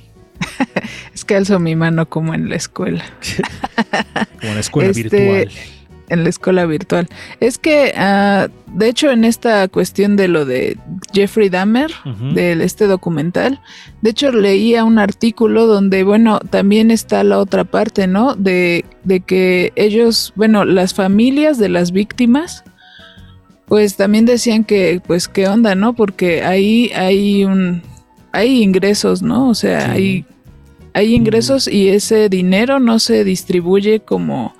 [1.13, 3.03] es que alzo mi mano como en la escuela.
[4.39, 5.49] como en la escuela este, virtual
[6.11, 7.07] en la escuela virtual.
[7.39, 10.77] Es que, uh, de hecho, en esta cuestión de lo de
[11.13, 12.33] Jeffrey Dahmer, uh -huh.
[12.33, 13.59] de este documental,
[14.01, 18.35] de hecho leía un artículo donde, bueno, también está la otra parte, ¿no?
[18.35, 22.63] De, de que ellos, bueno, las familias de las víctimas,
[23.67, 25.93] pues también decían que, pues, qué onda, ¿no?
[25.93, 27.81] Porque ahí hay un,
[28.33, 29.49] hay ingresos, ¿no?
[29.49, 29.91] O sea, sí.
[29.91, 30.25] hay,
[30.93, 34.53] hay ingresos y ese dinero no se distribuye como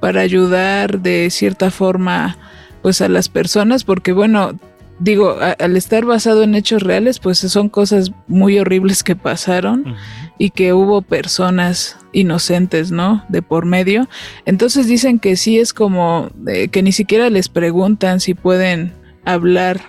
[0.00, 2.36] para ayudar de cierta forma
[2.82, 4.58] pues a las personas porque bueno
[4.98, 9.80] digo a, al estar basado en hechos reales pues son cosas muy horribles que pasaron
[9.80, 10.32] uh -huh.
[10.38, 14.08] y que hubo personas inocentes no de por medio
[14.44, 18.92] entonces dicen que sí es como eh, que ni siquiera les preguntan si pueden
[19.24, 19.80] hablar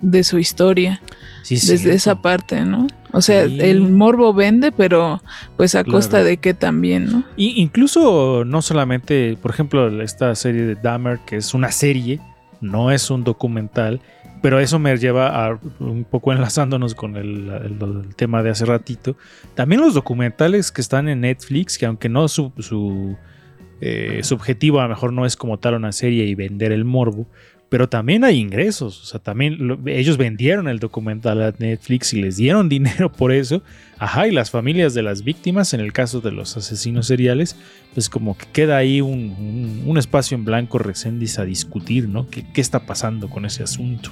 [0.00, 1.00] de su historia
[1.42, 1.96] sí, desde cierto.
[1.96, 3.58] esa parte no o sea, sí.
[3.60, 5.22] el morbo vende, pero
[5.56, 5.98] pues a claro.
[5.98, 7.24] costa de qué también, ¿no?
[7.36, 12.20] Y incluso no solamente, por ejemplo, esta serie de Dahmer, que es una serie,
[12.60, 14.00] no es un documental,
[14.42, 18.66] pero eso me lleva a un poco enlazándonos con el, el, el tema de hace
[18.66, 19.16] ratito.
[19.54, 23.16] También los documentales que están en Netflix, que aunque no su, su,
[23.80, 26.84] eh, su objetivo a lo mejor no es como tal una serie y vender el
[26.84, 27.26] morbo,
[27.68, 29.02] pero también hay ingresos.
[29.02, 33.32] O sea, también lo, ellos vendieron el documental a Netflix y les dieron dinero por
[33.32, 33.62] eso.
[33.98, 37.56] Ajá, y las familias de las víctimas, en el caso de los asesinos seriales,
[37.94, 42.28] pues como que queda ahí un, un, un espacio en blanco recendis a discutir, ¿no?
[42.28, 44.10] ¿Qué, ¿Qué está pasando con ese asunto?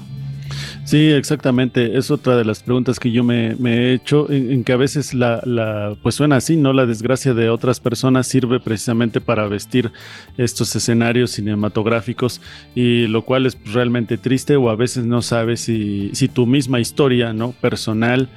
[0.85, 1.97] Sí, exactamente.
[1.97, 5.41] Es otra de las preguntas que yo me, he hecho, en, que a veces la,
[5.45, 6.73] la, pues suena así, ¿no?
[6.73, 9.93] La desgracia de otras personas sirve precisamente para vestir
[10.37, 12.41] estos escenarios cinematográficos
[12.75, 16.81] y lo cual es realmente triste o a veces no sabes si, si tu misma
[16.81, 17.53] historia, ¿no?
[17.53, 18.29] Personal.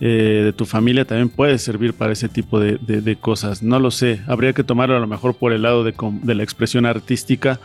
[0.00, 3.62] Eh, de tu familia también puede servir para ese tipo de, cosas.
[3.62, 6.84] No lo sé, habría que tomarlo a lo mejor por el lado de la expresión
[6.84, 7.60] artística,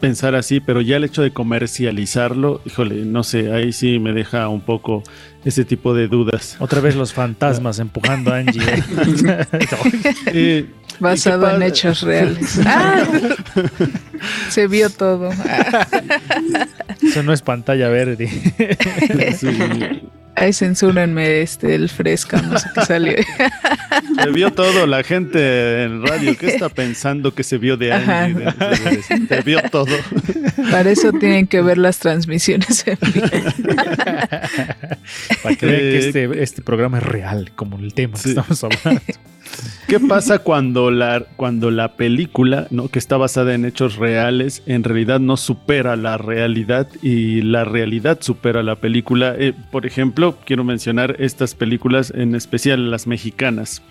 [0.00, 4.48] pensar así, pero ya el hecho de comercializarlo, híjole, no sé, ahí sí me deja
[4.48, 5.02] un poco
[5.44, 6.56] ese tipo de dudas.
[6.60, 8.62] Otra vez los fantasmas empujando a Angie.
[10.26, 10.66] eh,
[11.00, 12.60] Basado en hechos reales.
[12.66, 13.04] Ah,
[14.50, 15.30] se vio todo.
[17.02, 18.28] Eso no es pantalla verde.
[19.36, 19.48] sí.
[20.34, 23.14] Ay, censúrenme este, el fresco, no sé qué salió.
[24.22, 28.46] Se vio todo, la gente en radio, ¿qué está pensando que se vio de Angie?
[29.28, 29.94] Se vio todo.
[30.70, 33.26] Para eso tienen que ver las transmisiones en vivo.
[35.42, 38.24] Para que vean que este, este programa es real, como el tema sí.
[38.24, 39.02] que estamos hablando.
[39.86, 42.88] ¿Qué pasa cuando la, cuando la película, ¿no?
[42.88, 48.18] que está basada en hechos reales, en realidad no supera la realidad y la realidad
[48.22, 49.34] supera la película?
[49.38, 53.82] Eh, por ejemplo, quiero mencionar estas películas, en especial las mexicanas.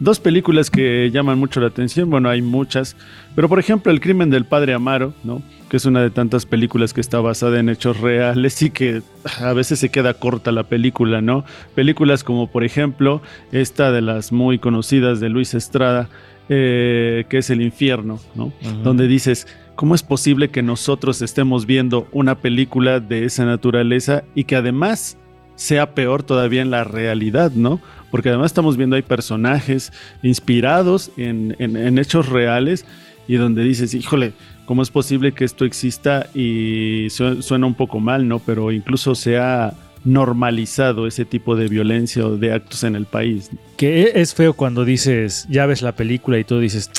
[0.00, 2.96] Dos películas que llaman mucho la atención, bueno, hay muchas,
[3.36, 5.40] pero por ejemplo, El crimen del padre Amaro, ¿no?
[5.74, 9.02] Que es una de tantas películas que está basada en hechos reales y que
[9.40, 11.44] a veces se queda corta la película, ¿no?
[11.74, 16.08] Películas como por ejemplo esta de las muy conocidas de Luis Estrada,
[16.48, 18.52] eh, que es el infierno, ¿no?
[18.84, 24.44] Donde dices, ¿cómo es posible que nosotros estemos viendo una película de esa naturaleza y
[24.44, 25.18] que además
[25.56, 27.80] sea peor todavía en la realidad, ¿no?
[28.12, 32.86] Porque además estamos viendo hay personajes inspirados en, hechos reales
[33.26, 34.34] y donde dices, híjole,
[34.66, 36.26] ¿cómo es posible que esto exista?
[36.34, 38.38] Y suena un poco mal, ¿no?
[38.38, 43.50] Pero incluso se ha normalizado ese tipo de violencia o de actos en el país.
[43.76, 46.90] Que es feo cuando dices, ya ves la película y tú dices,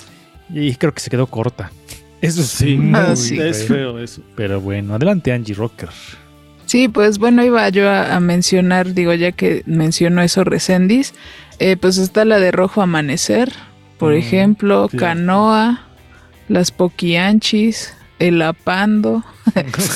[0.50, 1.72] y creo que se quedó corta.
[2.22, 4.22] Eso sí, ah, es feo eso.
[4.36, 5.90] Pero bueno, adelante Angie Rocker.
[6.66, 11.14] Sí, pues bueno, iba yo a, mencionar, digo, ya que mencionó eso Resendis,
[11.60, 13.52] eh, pues está la de Rojo Amanecer,
[14.00, 15.85] por mm, ejemplo, Canoa,
[16.48, 19.24] Las Poquianchis, El Apando,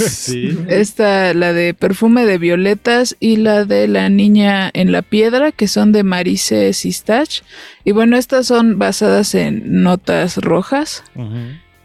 [0.10, 0.58] sí.
[0.68, 5.68] esta, la de Perfume de Violetas y la de La Niña en la Piedra, que
[5.68, 7.42] son de Marise Sistach.
[7.84, 11.04] Y bueno, estas son basadas en notas rojas.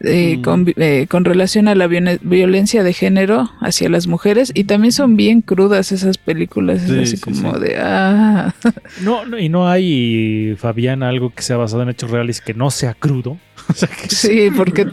[0.05, 0.69] Eh, mm.
[0.77, 5.41] eh, con, relación a la violencia de género hacia las mujeres y también son bien
[5.41, 8.53] crudas esas películas, es así como de ah.
[9.01, 12.93] No, y no hay Fabián algo que sea basado en hechos reales que no sea
[12.93, 13.37] crudo.
[14.07, 14.91] sí, porque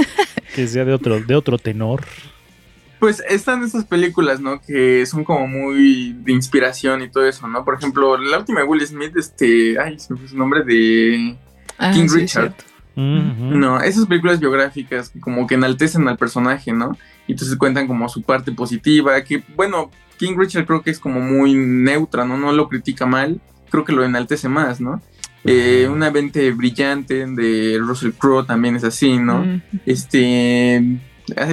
[0.54, 2.04] que sea de otro de otro tenor.
[3.00, 4.62] Pues están esas películas, ¿no?
[4.62, 7.62] Que son como muy de inspiración y todo eso, ¿no?
[7.64, 11.36] Por ejemplo, la última de Will Smith, este, ay, se me fue su nombre de
[11.76, 12.54] ah, King Richard.
[12.96, 16.96] No, esas películas biográficas como que enaltecen al personaje, ¿no?
[17.26, 21.20] Y entonces cuentan como su parte positiva, que bueno, King Richard creo que es como
[21.20, 22.36] muy neutra, ¿no?
[22.36, 23.40] No lo critica mal,
[23.70, 25.02] creo que lo enaltece más, ¿no?
[25.44, 29.60] Eh, una mente brillante de Russell Crowe también es así, ¿no?
[29.84, 30.82] Este,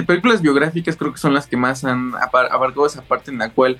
[0.06, 3.78] películas biográficas creo que son las que más han abarcado esa parte en la cual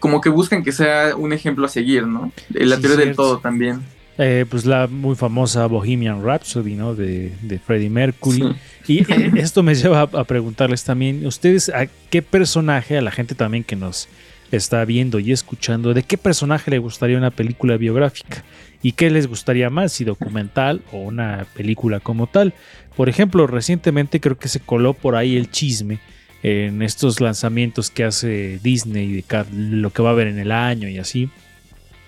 [0.00, 2.32] como que buscan que sea un ejemplo a seguir, ¿no?
[2.50, 3.82] La teoría del todo también.
[4.18, 6.94] Eh, pues la muy famosa Bohemian Rhapsody, ¿no?
[6.94, 8.54] De, de Freddie Mercury.
[8.86, 13.34] Y eh, esto me lleva a, preguntarles también, ¿ustedes a qué personaje, a la gente
[13.34, 14.08] también que nos
[14.50, 18.44] está viendo y escuchando, de qué personaje le gustaría una película biográfica?
[18.82, 22.52] ¿Y qué les gustaría más, si documental o una película como tal?
[22.96, 26.00] Por ejemplo, recientemente creo que se coló por ahí el chisme
[26.42, 30.88] en estos lanzamientos que hace Disney de lo que va a haber en el año
[30.88, 31.30] y así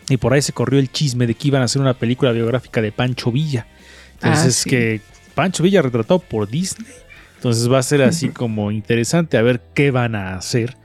[0.09, 2.83] y por ahí se corrió el chisme de que iban a hacer una película biográfica
[2.83, 3.67] de Pancho Villa.
[4.15, 5.01] Entonces, ah, que
[5.35, 6.91] Pancho Villa retratado por Disney.
[7.37, 10.77] Entonces va a ser así como interesante a ver qué van a hacer.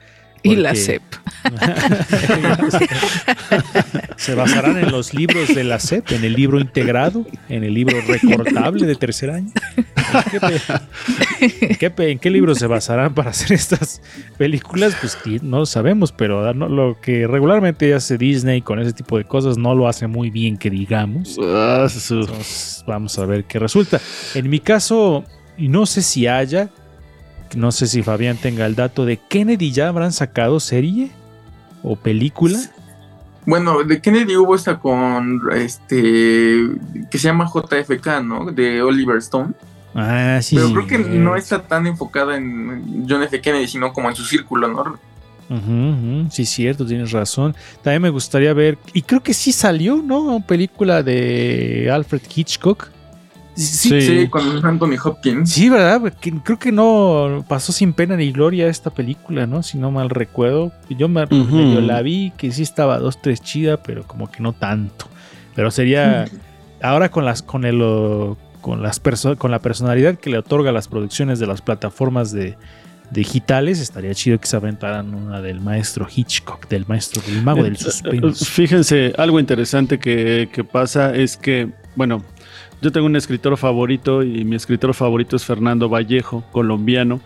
[0.42, 1.02] Y la CEP.
[4.20, 8.02] Se basarán en los libros de la CEP, en el libro integrado, en el libro
[8.06, 9.50] recortable de tercer año.
[11.40, 14.02] ¿En qué, libro se basarán para hacer estas
[14.38, 14.98] películas?
[15.00, 19.58] Pues no lo sabemos, pero lo que regularmente hace Disney con ese tipo de cosas
[19.58, 21.38] no lo hace muy bien, que digamos.
[21.42, 21.88] Ah,
[22.86, 24.02] vamos a ver qué resulta.
[24.36, 25.24] En mi caso,
[25.58, 26.70] no sé si haya,
[27.56, 31.10] no sé si Fabián tenga el dato de Kennedy ya habrán sacado serie
[31.84, 32.60] o película.
[33.46, 36.70] Bueno, de Kennedy hubo esta con este
[37.10, 38.52] que se llama JFK, ¿no?
[38.52, 39.54] De Oliver Stone.
[39.96, 40.56] Ah, sí.
[40.56, 43.42] Pero creo que no está tan enfocada en John F.
[43.42, 45.00] Kennedy, sino como en su círculo, ¿no?
[46.30, 47.56] sí, cierto, tienes razón.
[47.82, 50.20] También me gustaría ver, y creo que sí salió, ¿no?
[50.22, 52.90] Una película de Alfred Hitchcock
[53.60, 55.52] Sí, con Anthony Hopkins.
[55.52, 56.14] Sí, ¿verdad?
[56.44, 59.64] Creo que no pasó sin pena ni gloria esta película, ¿no?
[59.64, 60.72] Si no mal recuerdo.
[60.90, 61.26] Yo me
[61.82, 65.08] la vi, que sí estaba dos, tres chida, pero como que no tanto.
[65.56, 66.26] Pero sería.
[66.82, 67.80] Ahora con las, con el
[68.62, 69.02] con las
[69.38, 72.58] con la personalidad que le otorga las producciones de las plataformas de
[73.12, 77.74] digitales, estaría chido que se aventaran una del maestro Hitchcock, del maestro del mago del
[77.74, 78.46] eh, suspense.
[78.46, 82.24] Fíjense, algo interesante que, que pasa es que, bueno,
[82.82, 87.20] yo tengo un escritor favorito y mi escritor favorito es Fernando Vallejo, colombiano.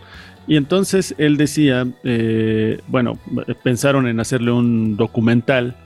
[0.46, 3.18] Y entonces él decía, eh, bueno,
[3.62, 5.76] pensaron en hacerle un documental.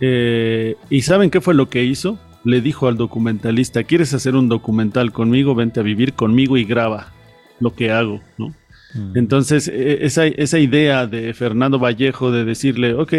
[0.00, 2.18] Eh, ¿Y saben qué fue lo que hizo?
[2.44, 5.54] Le dijo al documentalista, ¿quieres hacer un documental conmigo?
[5.54, 7.12] Vente a vivir conmigo y graba
[7.58, 8.54] lo que hago, ¿no?
[8.94, 9.16] Mm.
[9.16, 13.14] Entonces, e, esa, esa idea de Fernando Vallejo de decirle, ok,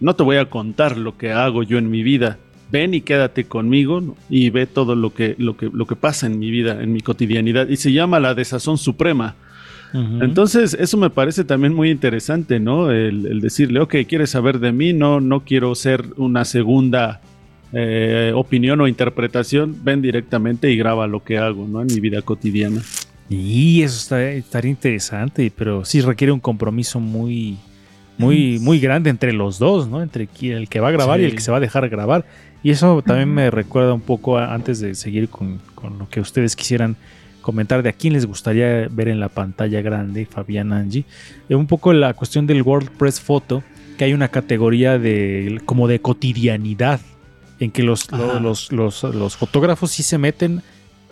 [0.00, 2.38] no te voy a contar lo que hago yo en mi vida,
[2.72, 6.38] ven y quédate conmigo y ve todo lo que, lo que, lo que pasa en
[6.38, 7.68] mi vida, en mi cotidianidad.
[7.68, 9.36] Y se llama la desazón suprema.
[9.94, 12.90] Entonces, eso me parece también muy interesante, ¿no?
[12.90, 14.94] El, decirle, ok, ¿quieres saber de mí?
[14.94, 17.20] No, no quiero ser una segunda
[17.74, 19.76] eh, opinión o interpretación.
[19.84, 21.82] Ven directamente y graba lo que hago, ¿no?
[21.82, 22.80] En mi vida cotidiana.
[23.28, 27.58] Y eso está, estaría interesante, pero sí requiere un compromiso muy,
[28.16, 30.02] muy, muy grande entre los dos, ¿no?
[30.02, 32.24] Entre el que va a grabar y el que se va a dejar grabar.
[32.62, 36.54] Y eso también me recuerda un poco antes de seguir con, con, lo que ustedes
[36.54, 36.96] quisieran
[37.40, 41.04] comentar de a quién les gustaría ver en la pantalla grande, Fabián Angie.
[41.48, 43.62] Eh, un poco la cuestión del WordPress Photo,
[43.98, 47.00] que hay una categoría de como de cotidianidad,
[47.60, 50.62] en que los, los, los, los, fotógrafos sí se meten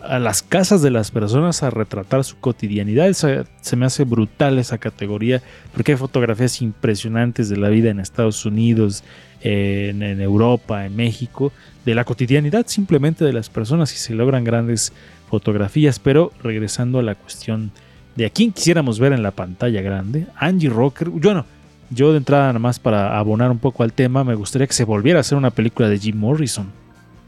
[0.03, 3.11] a las casas de las personas a retratar su cotidianidad.
[3.13, 5.41] se me hace brutal esa categoría,
[5.73, 9.03] porque hay fotografías impresionantes de la vida en Estados Unidos,
[9.41, 11.51] en, en Europa, en México,
[11.85, 14.93] de la cotidianidad simplemente de las personas y se logran grandes
[15.29, 15.99] fotografías.
[15.99, 17.71] Pero regresando a la cuestión
[18.15, 21.45] de a quién quisiéramos ver en la pantalla grande, Angie Rocker, bueno,
[21.89, 24.85] yo de entrada nada más para abonar un poco al tema, me gustaría que se
[24.85, 26.71] volviera a hacer una película de Jim Morrison.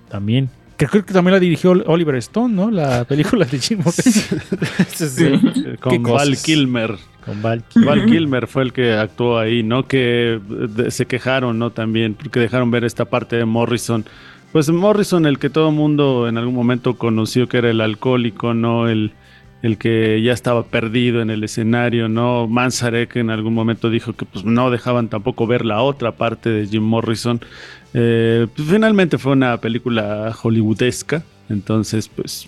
[0.10, 0.50] También.
[0.78, 2.72] Creo que también la dirigió Oliver Stone, ¿no?
[2.72, 4.40] La película de Jim Morrison.
[5.80, 6.98] Con Val Kilmer.
[7.26, 7.90] Con Val Kilmer.
[7.98, 9.88] Val Kilmer fue el que actuó ahí, ¿no?
[9.88, 10.40] Que
[10.90, 11.72] se quejaron, ¿no?
[11.72, 14.06] También, porque dejaron ver esta parte de Morrison
[14.54, 18.88] pues Morrison, el que todo mundo en algún momento conoció que era el alcohólico, ¿no?
[18.88, 19.12] El,
[19.64, 22.48] el que ya estaba perdido en el escenario, ¿no?
[22.48, 26.68] Manzarek en algún momento dijo que pues no dejaban tampoco ver la otra parte de
[26.68, 27.42] Jim Morrison.
[27.96, 32.48] Eh, pues, finalmente fue una película hollywoodesca, entonces pues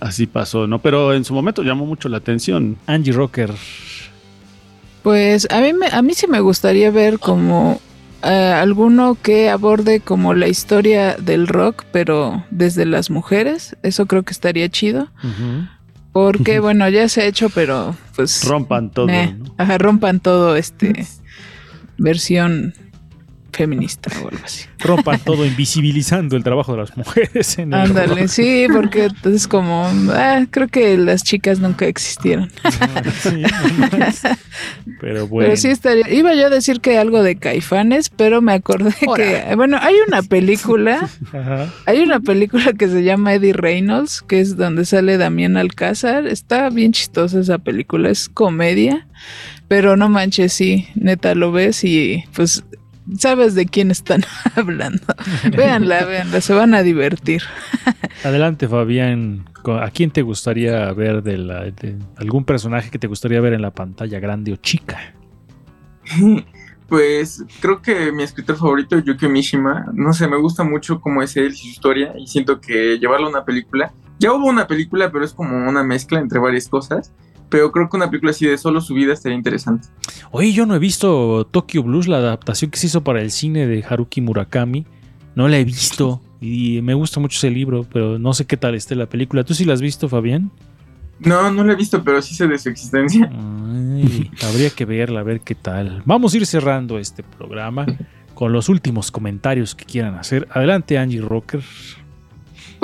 [0.00, 0.78] así pasó, ¿no?
[0.78, 2.76] Pero en su momento llamó mucho la atención.
[2.86, 3.50] Angie Rocker.
[5.04, 7.78] Pues a mí, me, a mí sí me gustaría ver como
[8.22, 13.76] eh, alguno que aborde como la historia del rock, pero desde las mujeres.
[13.82, 15.10] Eso creo que estaría chido.
[16.10, 18.44] Porque, bueno, ya se ha hecho, pero pues.
[18.44, 19.08] Rompan todo.
[19.58, 21.06] Ajá, rompan todo este.
[21.98, 22.72] versión
[23.54, 24.66] feminista o algo así.
[24.78, 30.44] Rompan todo invisibilizando el trabajo de las mujeres en Ándale, sí, porque es como, ah,
[30.50, 32.50] creo que las chicas nunca existieron.
[35.00, 35.48] pero bueno.
[35.48, 39.54] Pero sí estaría, iba yo a decir que algo de caifanes, pero me acordé que,
[39.56, 41.08] bueno, hay una película,
[41.86, 46.70] hay una película que se llama Eddie Reynolds, que es donde sale Damián Alcázar, está
[46.70, 49.06] bien chistosa esa película, es comedia.
[49.66, 52.64] Pero no manches, sí, neta lo ves y pues
[53.18, 54.22] sabes de quién están
[54.56, 55.04] hablando.
[55.56, 57.42] véanla, véanla, se van a divertir.
[58.24, 59.44] Adelante, Fabián.
[59.66, 61.72] ¿A quién te gustaría ver de, la,
[62.16, 64.98] algún personaje que te gustaría ver en la pantalla grande o chica?
[66.86, 69.86] Pues creo que mi escritor favorito es Yukio Mishima.
[69.94, 73.28] No sé, me gusta mucho cómo es él y su historia y siento que llevarlo
[73.28, 73.94] a una película.
[74.18, 77.10] Ya hubo una película, pero es como una mezcla entre varias cosas
[77.48, 79.88] pero creo que una película así de solo su vida sería interesante.
[80.30, 83.66] Oye, yo no he visto Tokyo Blues, la adaptación que se hizo para el cine
[83.66, 84.86] de Haruki Murakami.
[85.34, 88.74] No la he visto y me gusta mucho ese libro, pero no sé qué tal
[88.74, 89.44] esté la película.
[89.44, 90.50] ¿Tú sí la has visto, Fabián?
[91.18, 93.30] No, no la he visto, pero sí sé de su existencia.
[94.42, 96.02] habría que verla, a ver qué tal.
[96.04, 97.86] Vamos a ir cerrando este programa
[98.34, 100.46] con los últimos comentarios que quieran hacer.
[100.50, 101.62] Adelante, Angie Rocker.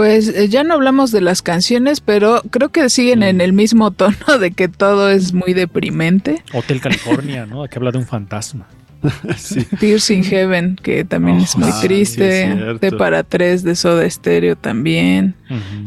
[0.00, 3.40] Pues eh, ya no hablamos de las canciones, pero creo que siguen en mm.
[3.42, 6.42] el mismo tono de que todo es muy deprimente.
[6.54, 7.68] Hotel California, ¿no?
[7.68, 8.66] Que habla de un fantasma.
[9.36, 9.62] sí.
[9.78, 12.78] Tears in Heaven, que también es muy ah, triste.
[12.80, 15.34] de para tres de Soda Stereo también.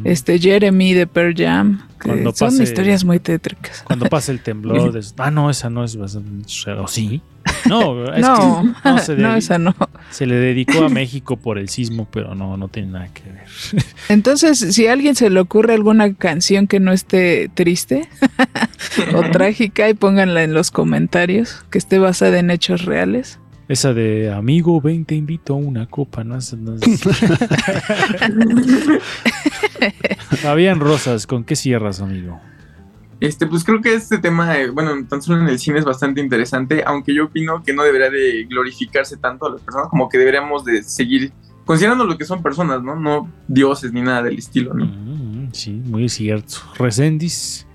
[0.03, 1.81] Este Jeremy de Pearl Jam.
[2.35, 3.81] son historias muy tétricas.
[3.81, 4.95] Cuando pasa el temblor.
[5.17, 5.95] ah, no, esa no es.
[5.95, 7.23] ¿O sí?
[7.67, 9.75] No, es no, que no, se no, esa no.
[10.09, 13.83] Se le dedicó a México por el sismo, pero no, no tiene nada que ver.
[14.09, 18.07] Entonces, si a alguien se le ocurre alguna canción que no esté triste
[19.15, 23.39] o trágica, y pónganla en los comentarios, que esté basada en hechos reales.
[23.69, 26.37] Esa de amigo, ven, te invito a una copa, ¿no?
[26.57, 26.75] no
[30.45, 32.41] Habían rosas, ¿con qué cierras, amigo?
[33.23, 36.19] Este, pues creo que este tema, eh, bueno, tan solo en el cine es bastante
[36.19, 40.17] interesante, aunque yo opino que no debería de glorificarse tanto a las personas, como que
[40.17, 41.31] deberíamos de seguir
[41.63, 42.97] considerando lo que son personas, ¿no?
[42.97, 44.87] No dioses ni nada del estilo, ¿no?
[44.87, 46.57] Mm, sí, muy cierto.
[46.77, 47.65] Resendis.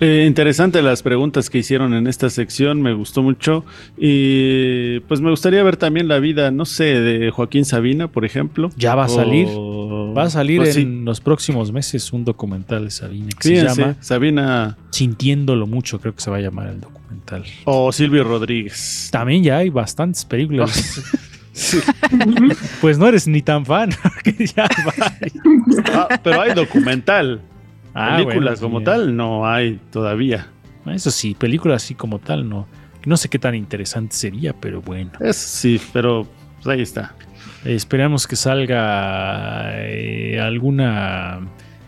[0.00, 3.64] Eh, interesante las preguntas que hicieron en esta sección, me gustó mucho.
[3.96, 8.70] Y pues me gustaría ver también la vida, no sé, de Joaquín Sabina, por ejemplo.
[8.76, 9.48] Ya va a salir.
[9.48, 13.96] Va a salir pues en los próximos meses un documental de Sabina que se llama
[14.00, 14.76] Sabina.
[14.90, 17.44] Sintiéndolo mucho, creo que se va a llamar el documental.
[17.64, 19.08] O Silvio Rodríguez.
[19.10, 21.02] También ya hay bastantes películas.
[22.80, 23.90] pues no eres ni tan fan.
[25.92, 27.40] Ah, pero hay documental.
[27.94, 30.48] Ah, películas como tal no hay todavía.
[30.86, 32.66] Eso sí, películas así como tal no.
[33.06, 35.12] No sé qué tan interesante sería, pero bueno.
[35.20, 36.26] Es, sí, pero
[36.56, 37.14] pues ahí está.
[37.64, 41.40] esperamos que salga eh, alguna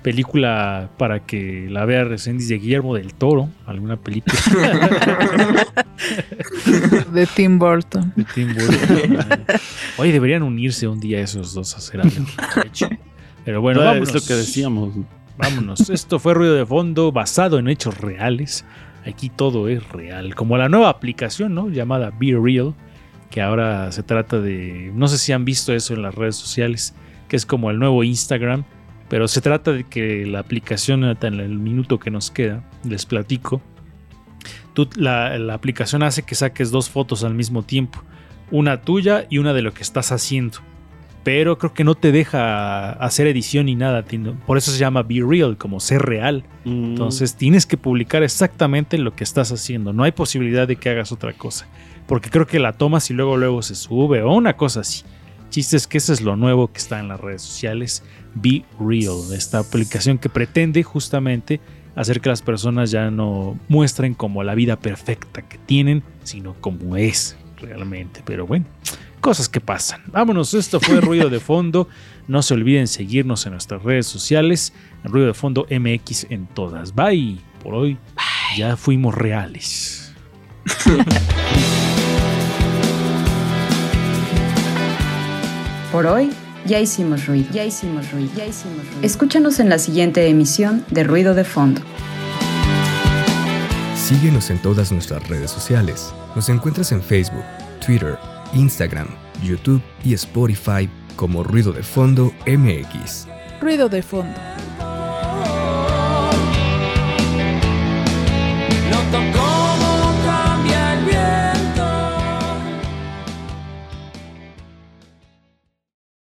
[0.02, 4.36] película para que la vea recién de Guillermo del Toro, alguna película.
[7.12, 8.12] de Tim Burton.
[8.14, 9.44] De Tim Burton.
[9.96, 12.14] Oye, deberían unirse un día esos dos a hacer algo.
[13.44, 14.10] Pero bueno, vámonos.
[14.10, 14.94] Es lo que decíamos.
[15.38, 15.90] Vámonos.
[15.90, 18.64] Esto fue ruido de fondo basado en hechos reales.
[19.06, 20.34] Aquí todo es real.
[20.34, 21.68] Como la nueva aplicación, ¿no?
[21.68, 22.74] Llamada Be Real.
[23.30, 24.90] Que ahora se trata de.
[24.94, 26.94] No sé si han visto eso en las redes sociales.
[27.28, 28.64] Que es como el nuevo Instagram.
[29.08, 33.60] Pero se trata de que la aplicación, en el minuto que nos queda, les platico.
[34.96, 38.02] La aplicación hace que saques dos fotos al mismo tiempo.
[38.50, 40.58] Una tuya y una de lo que estás haciendo
[41.26, 44.04] pero creo que no te deja hacer edición ni nada.
[44.46, 46.44] Por eso se llama Be Real, como ser real.
[46.64, 46.84] Mm.
[46.84, 49.92] Entonces tienes que publicar exactamente lo que estás haciendo.
[49.92, 51.66] No hay posibilidad de que hagas otra cosa.
[52.06, 55.02] Porque creo que la tomas y luego luego se sube o una cosa así.
[55.50, 58.04] Chiste es que eso es lo nuevo que está en las redes sociales.
[58.36, 61.60] Be Real, esta aplicación que pretende justamente
[61.96, 66.96] hacer que las personas ya no muestren como la vida perfecta que tienen, sino como
[66.96, 68.22] es realmente.
[68.24, 68.66] Pero bueno,
[69.26, 70.02] cosas que pasan.
[70.06, 71.88] Vámonos, esto fue Ruido de Fondo.
[72.28, 74.72] No se olviden seguirnos en nuestras redes sociales,
[75.02, 76.94] Ruido de Fondo MX en todas.
[76.94, 77.40] Bye.
[77.60, 77.98] Por hoy
[78.56, 80.12] ya fuimos reales.
[85.90, 86.30] Por hoy
[86.64, 89.00] ya hicimos ruido, ya hicimos ruido, ya hicimos ruido.
[89.02, 91.80] Escúchanos en la siguiente emisión de Ruido de Fondo.
[93.96, 96.14] Síguenos en todas nuestras redes sociales.
[96.36, 97.42] Nos encuentras en Facebook,
[97.84, 98.16] Twitter,
[98.54, 99.08] Instagram,
[99.42, 103.26] YouTube y Spotify como Ruido de Fondo MX.
[103.60, 104.38] Ruido de Fondo.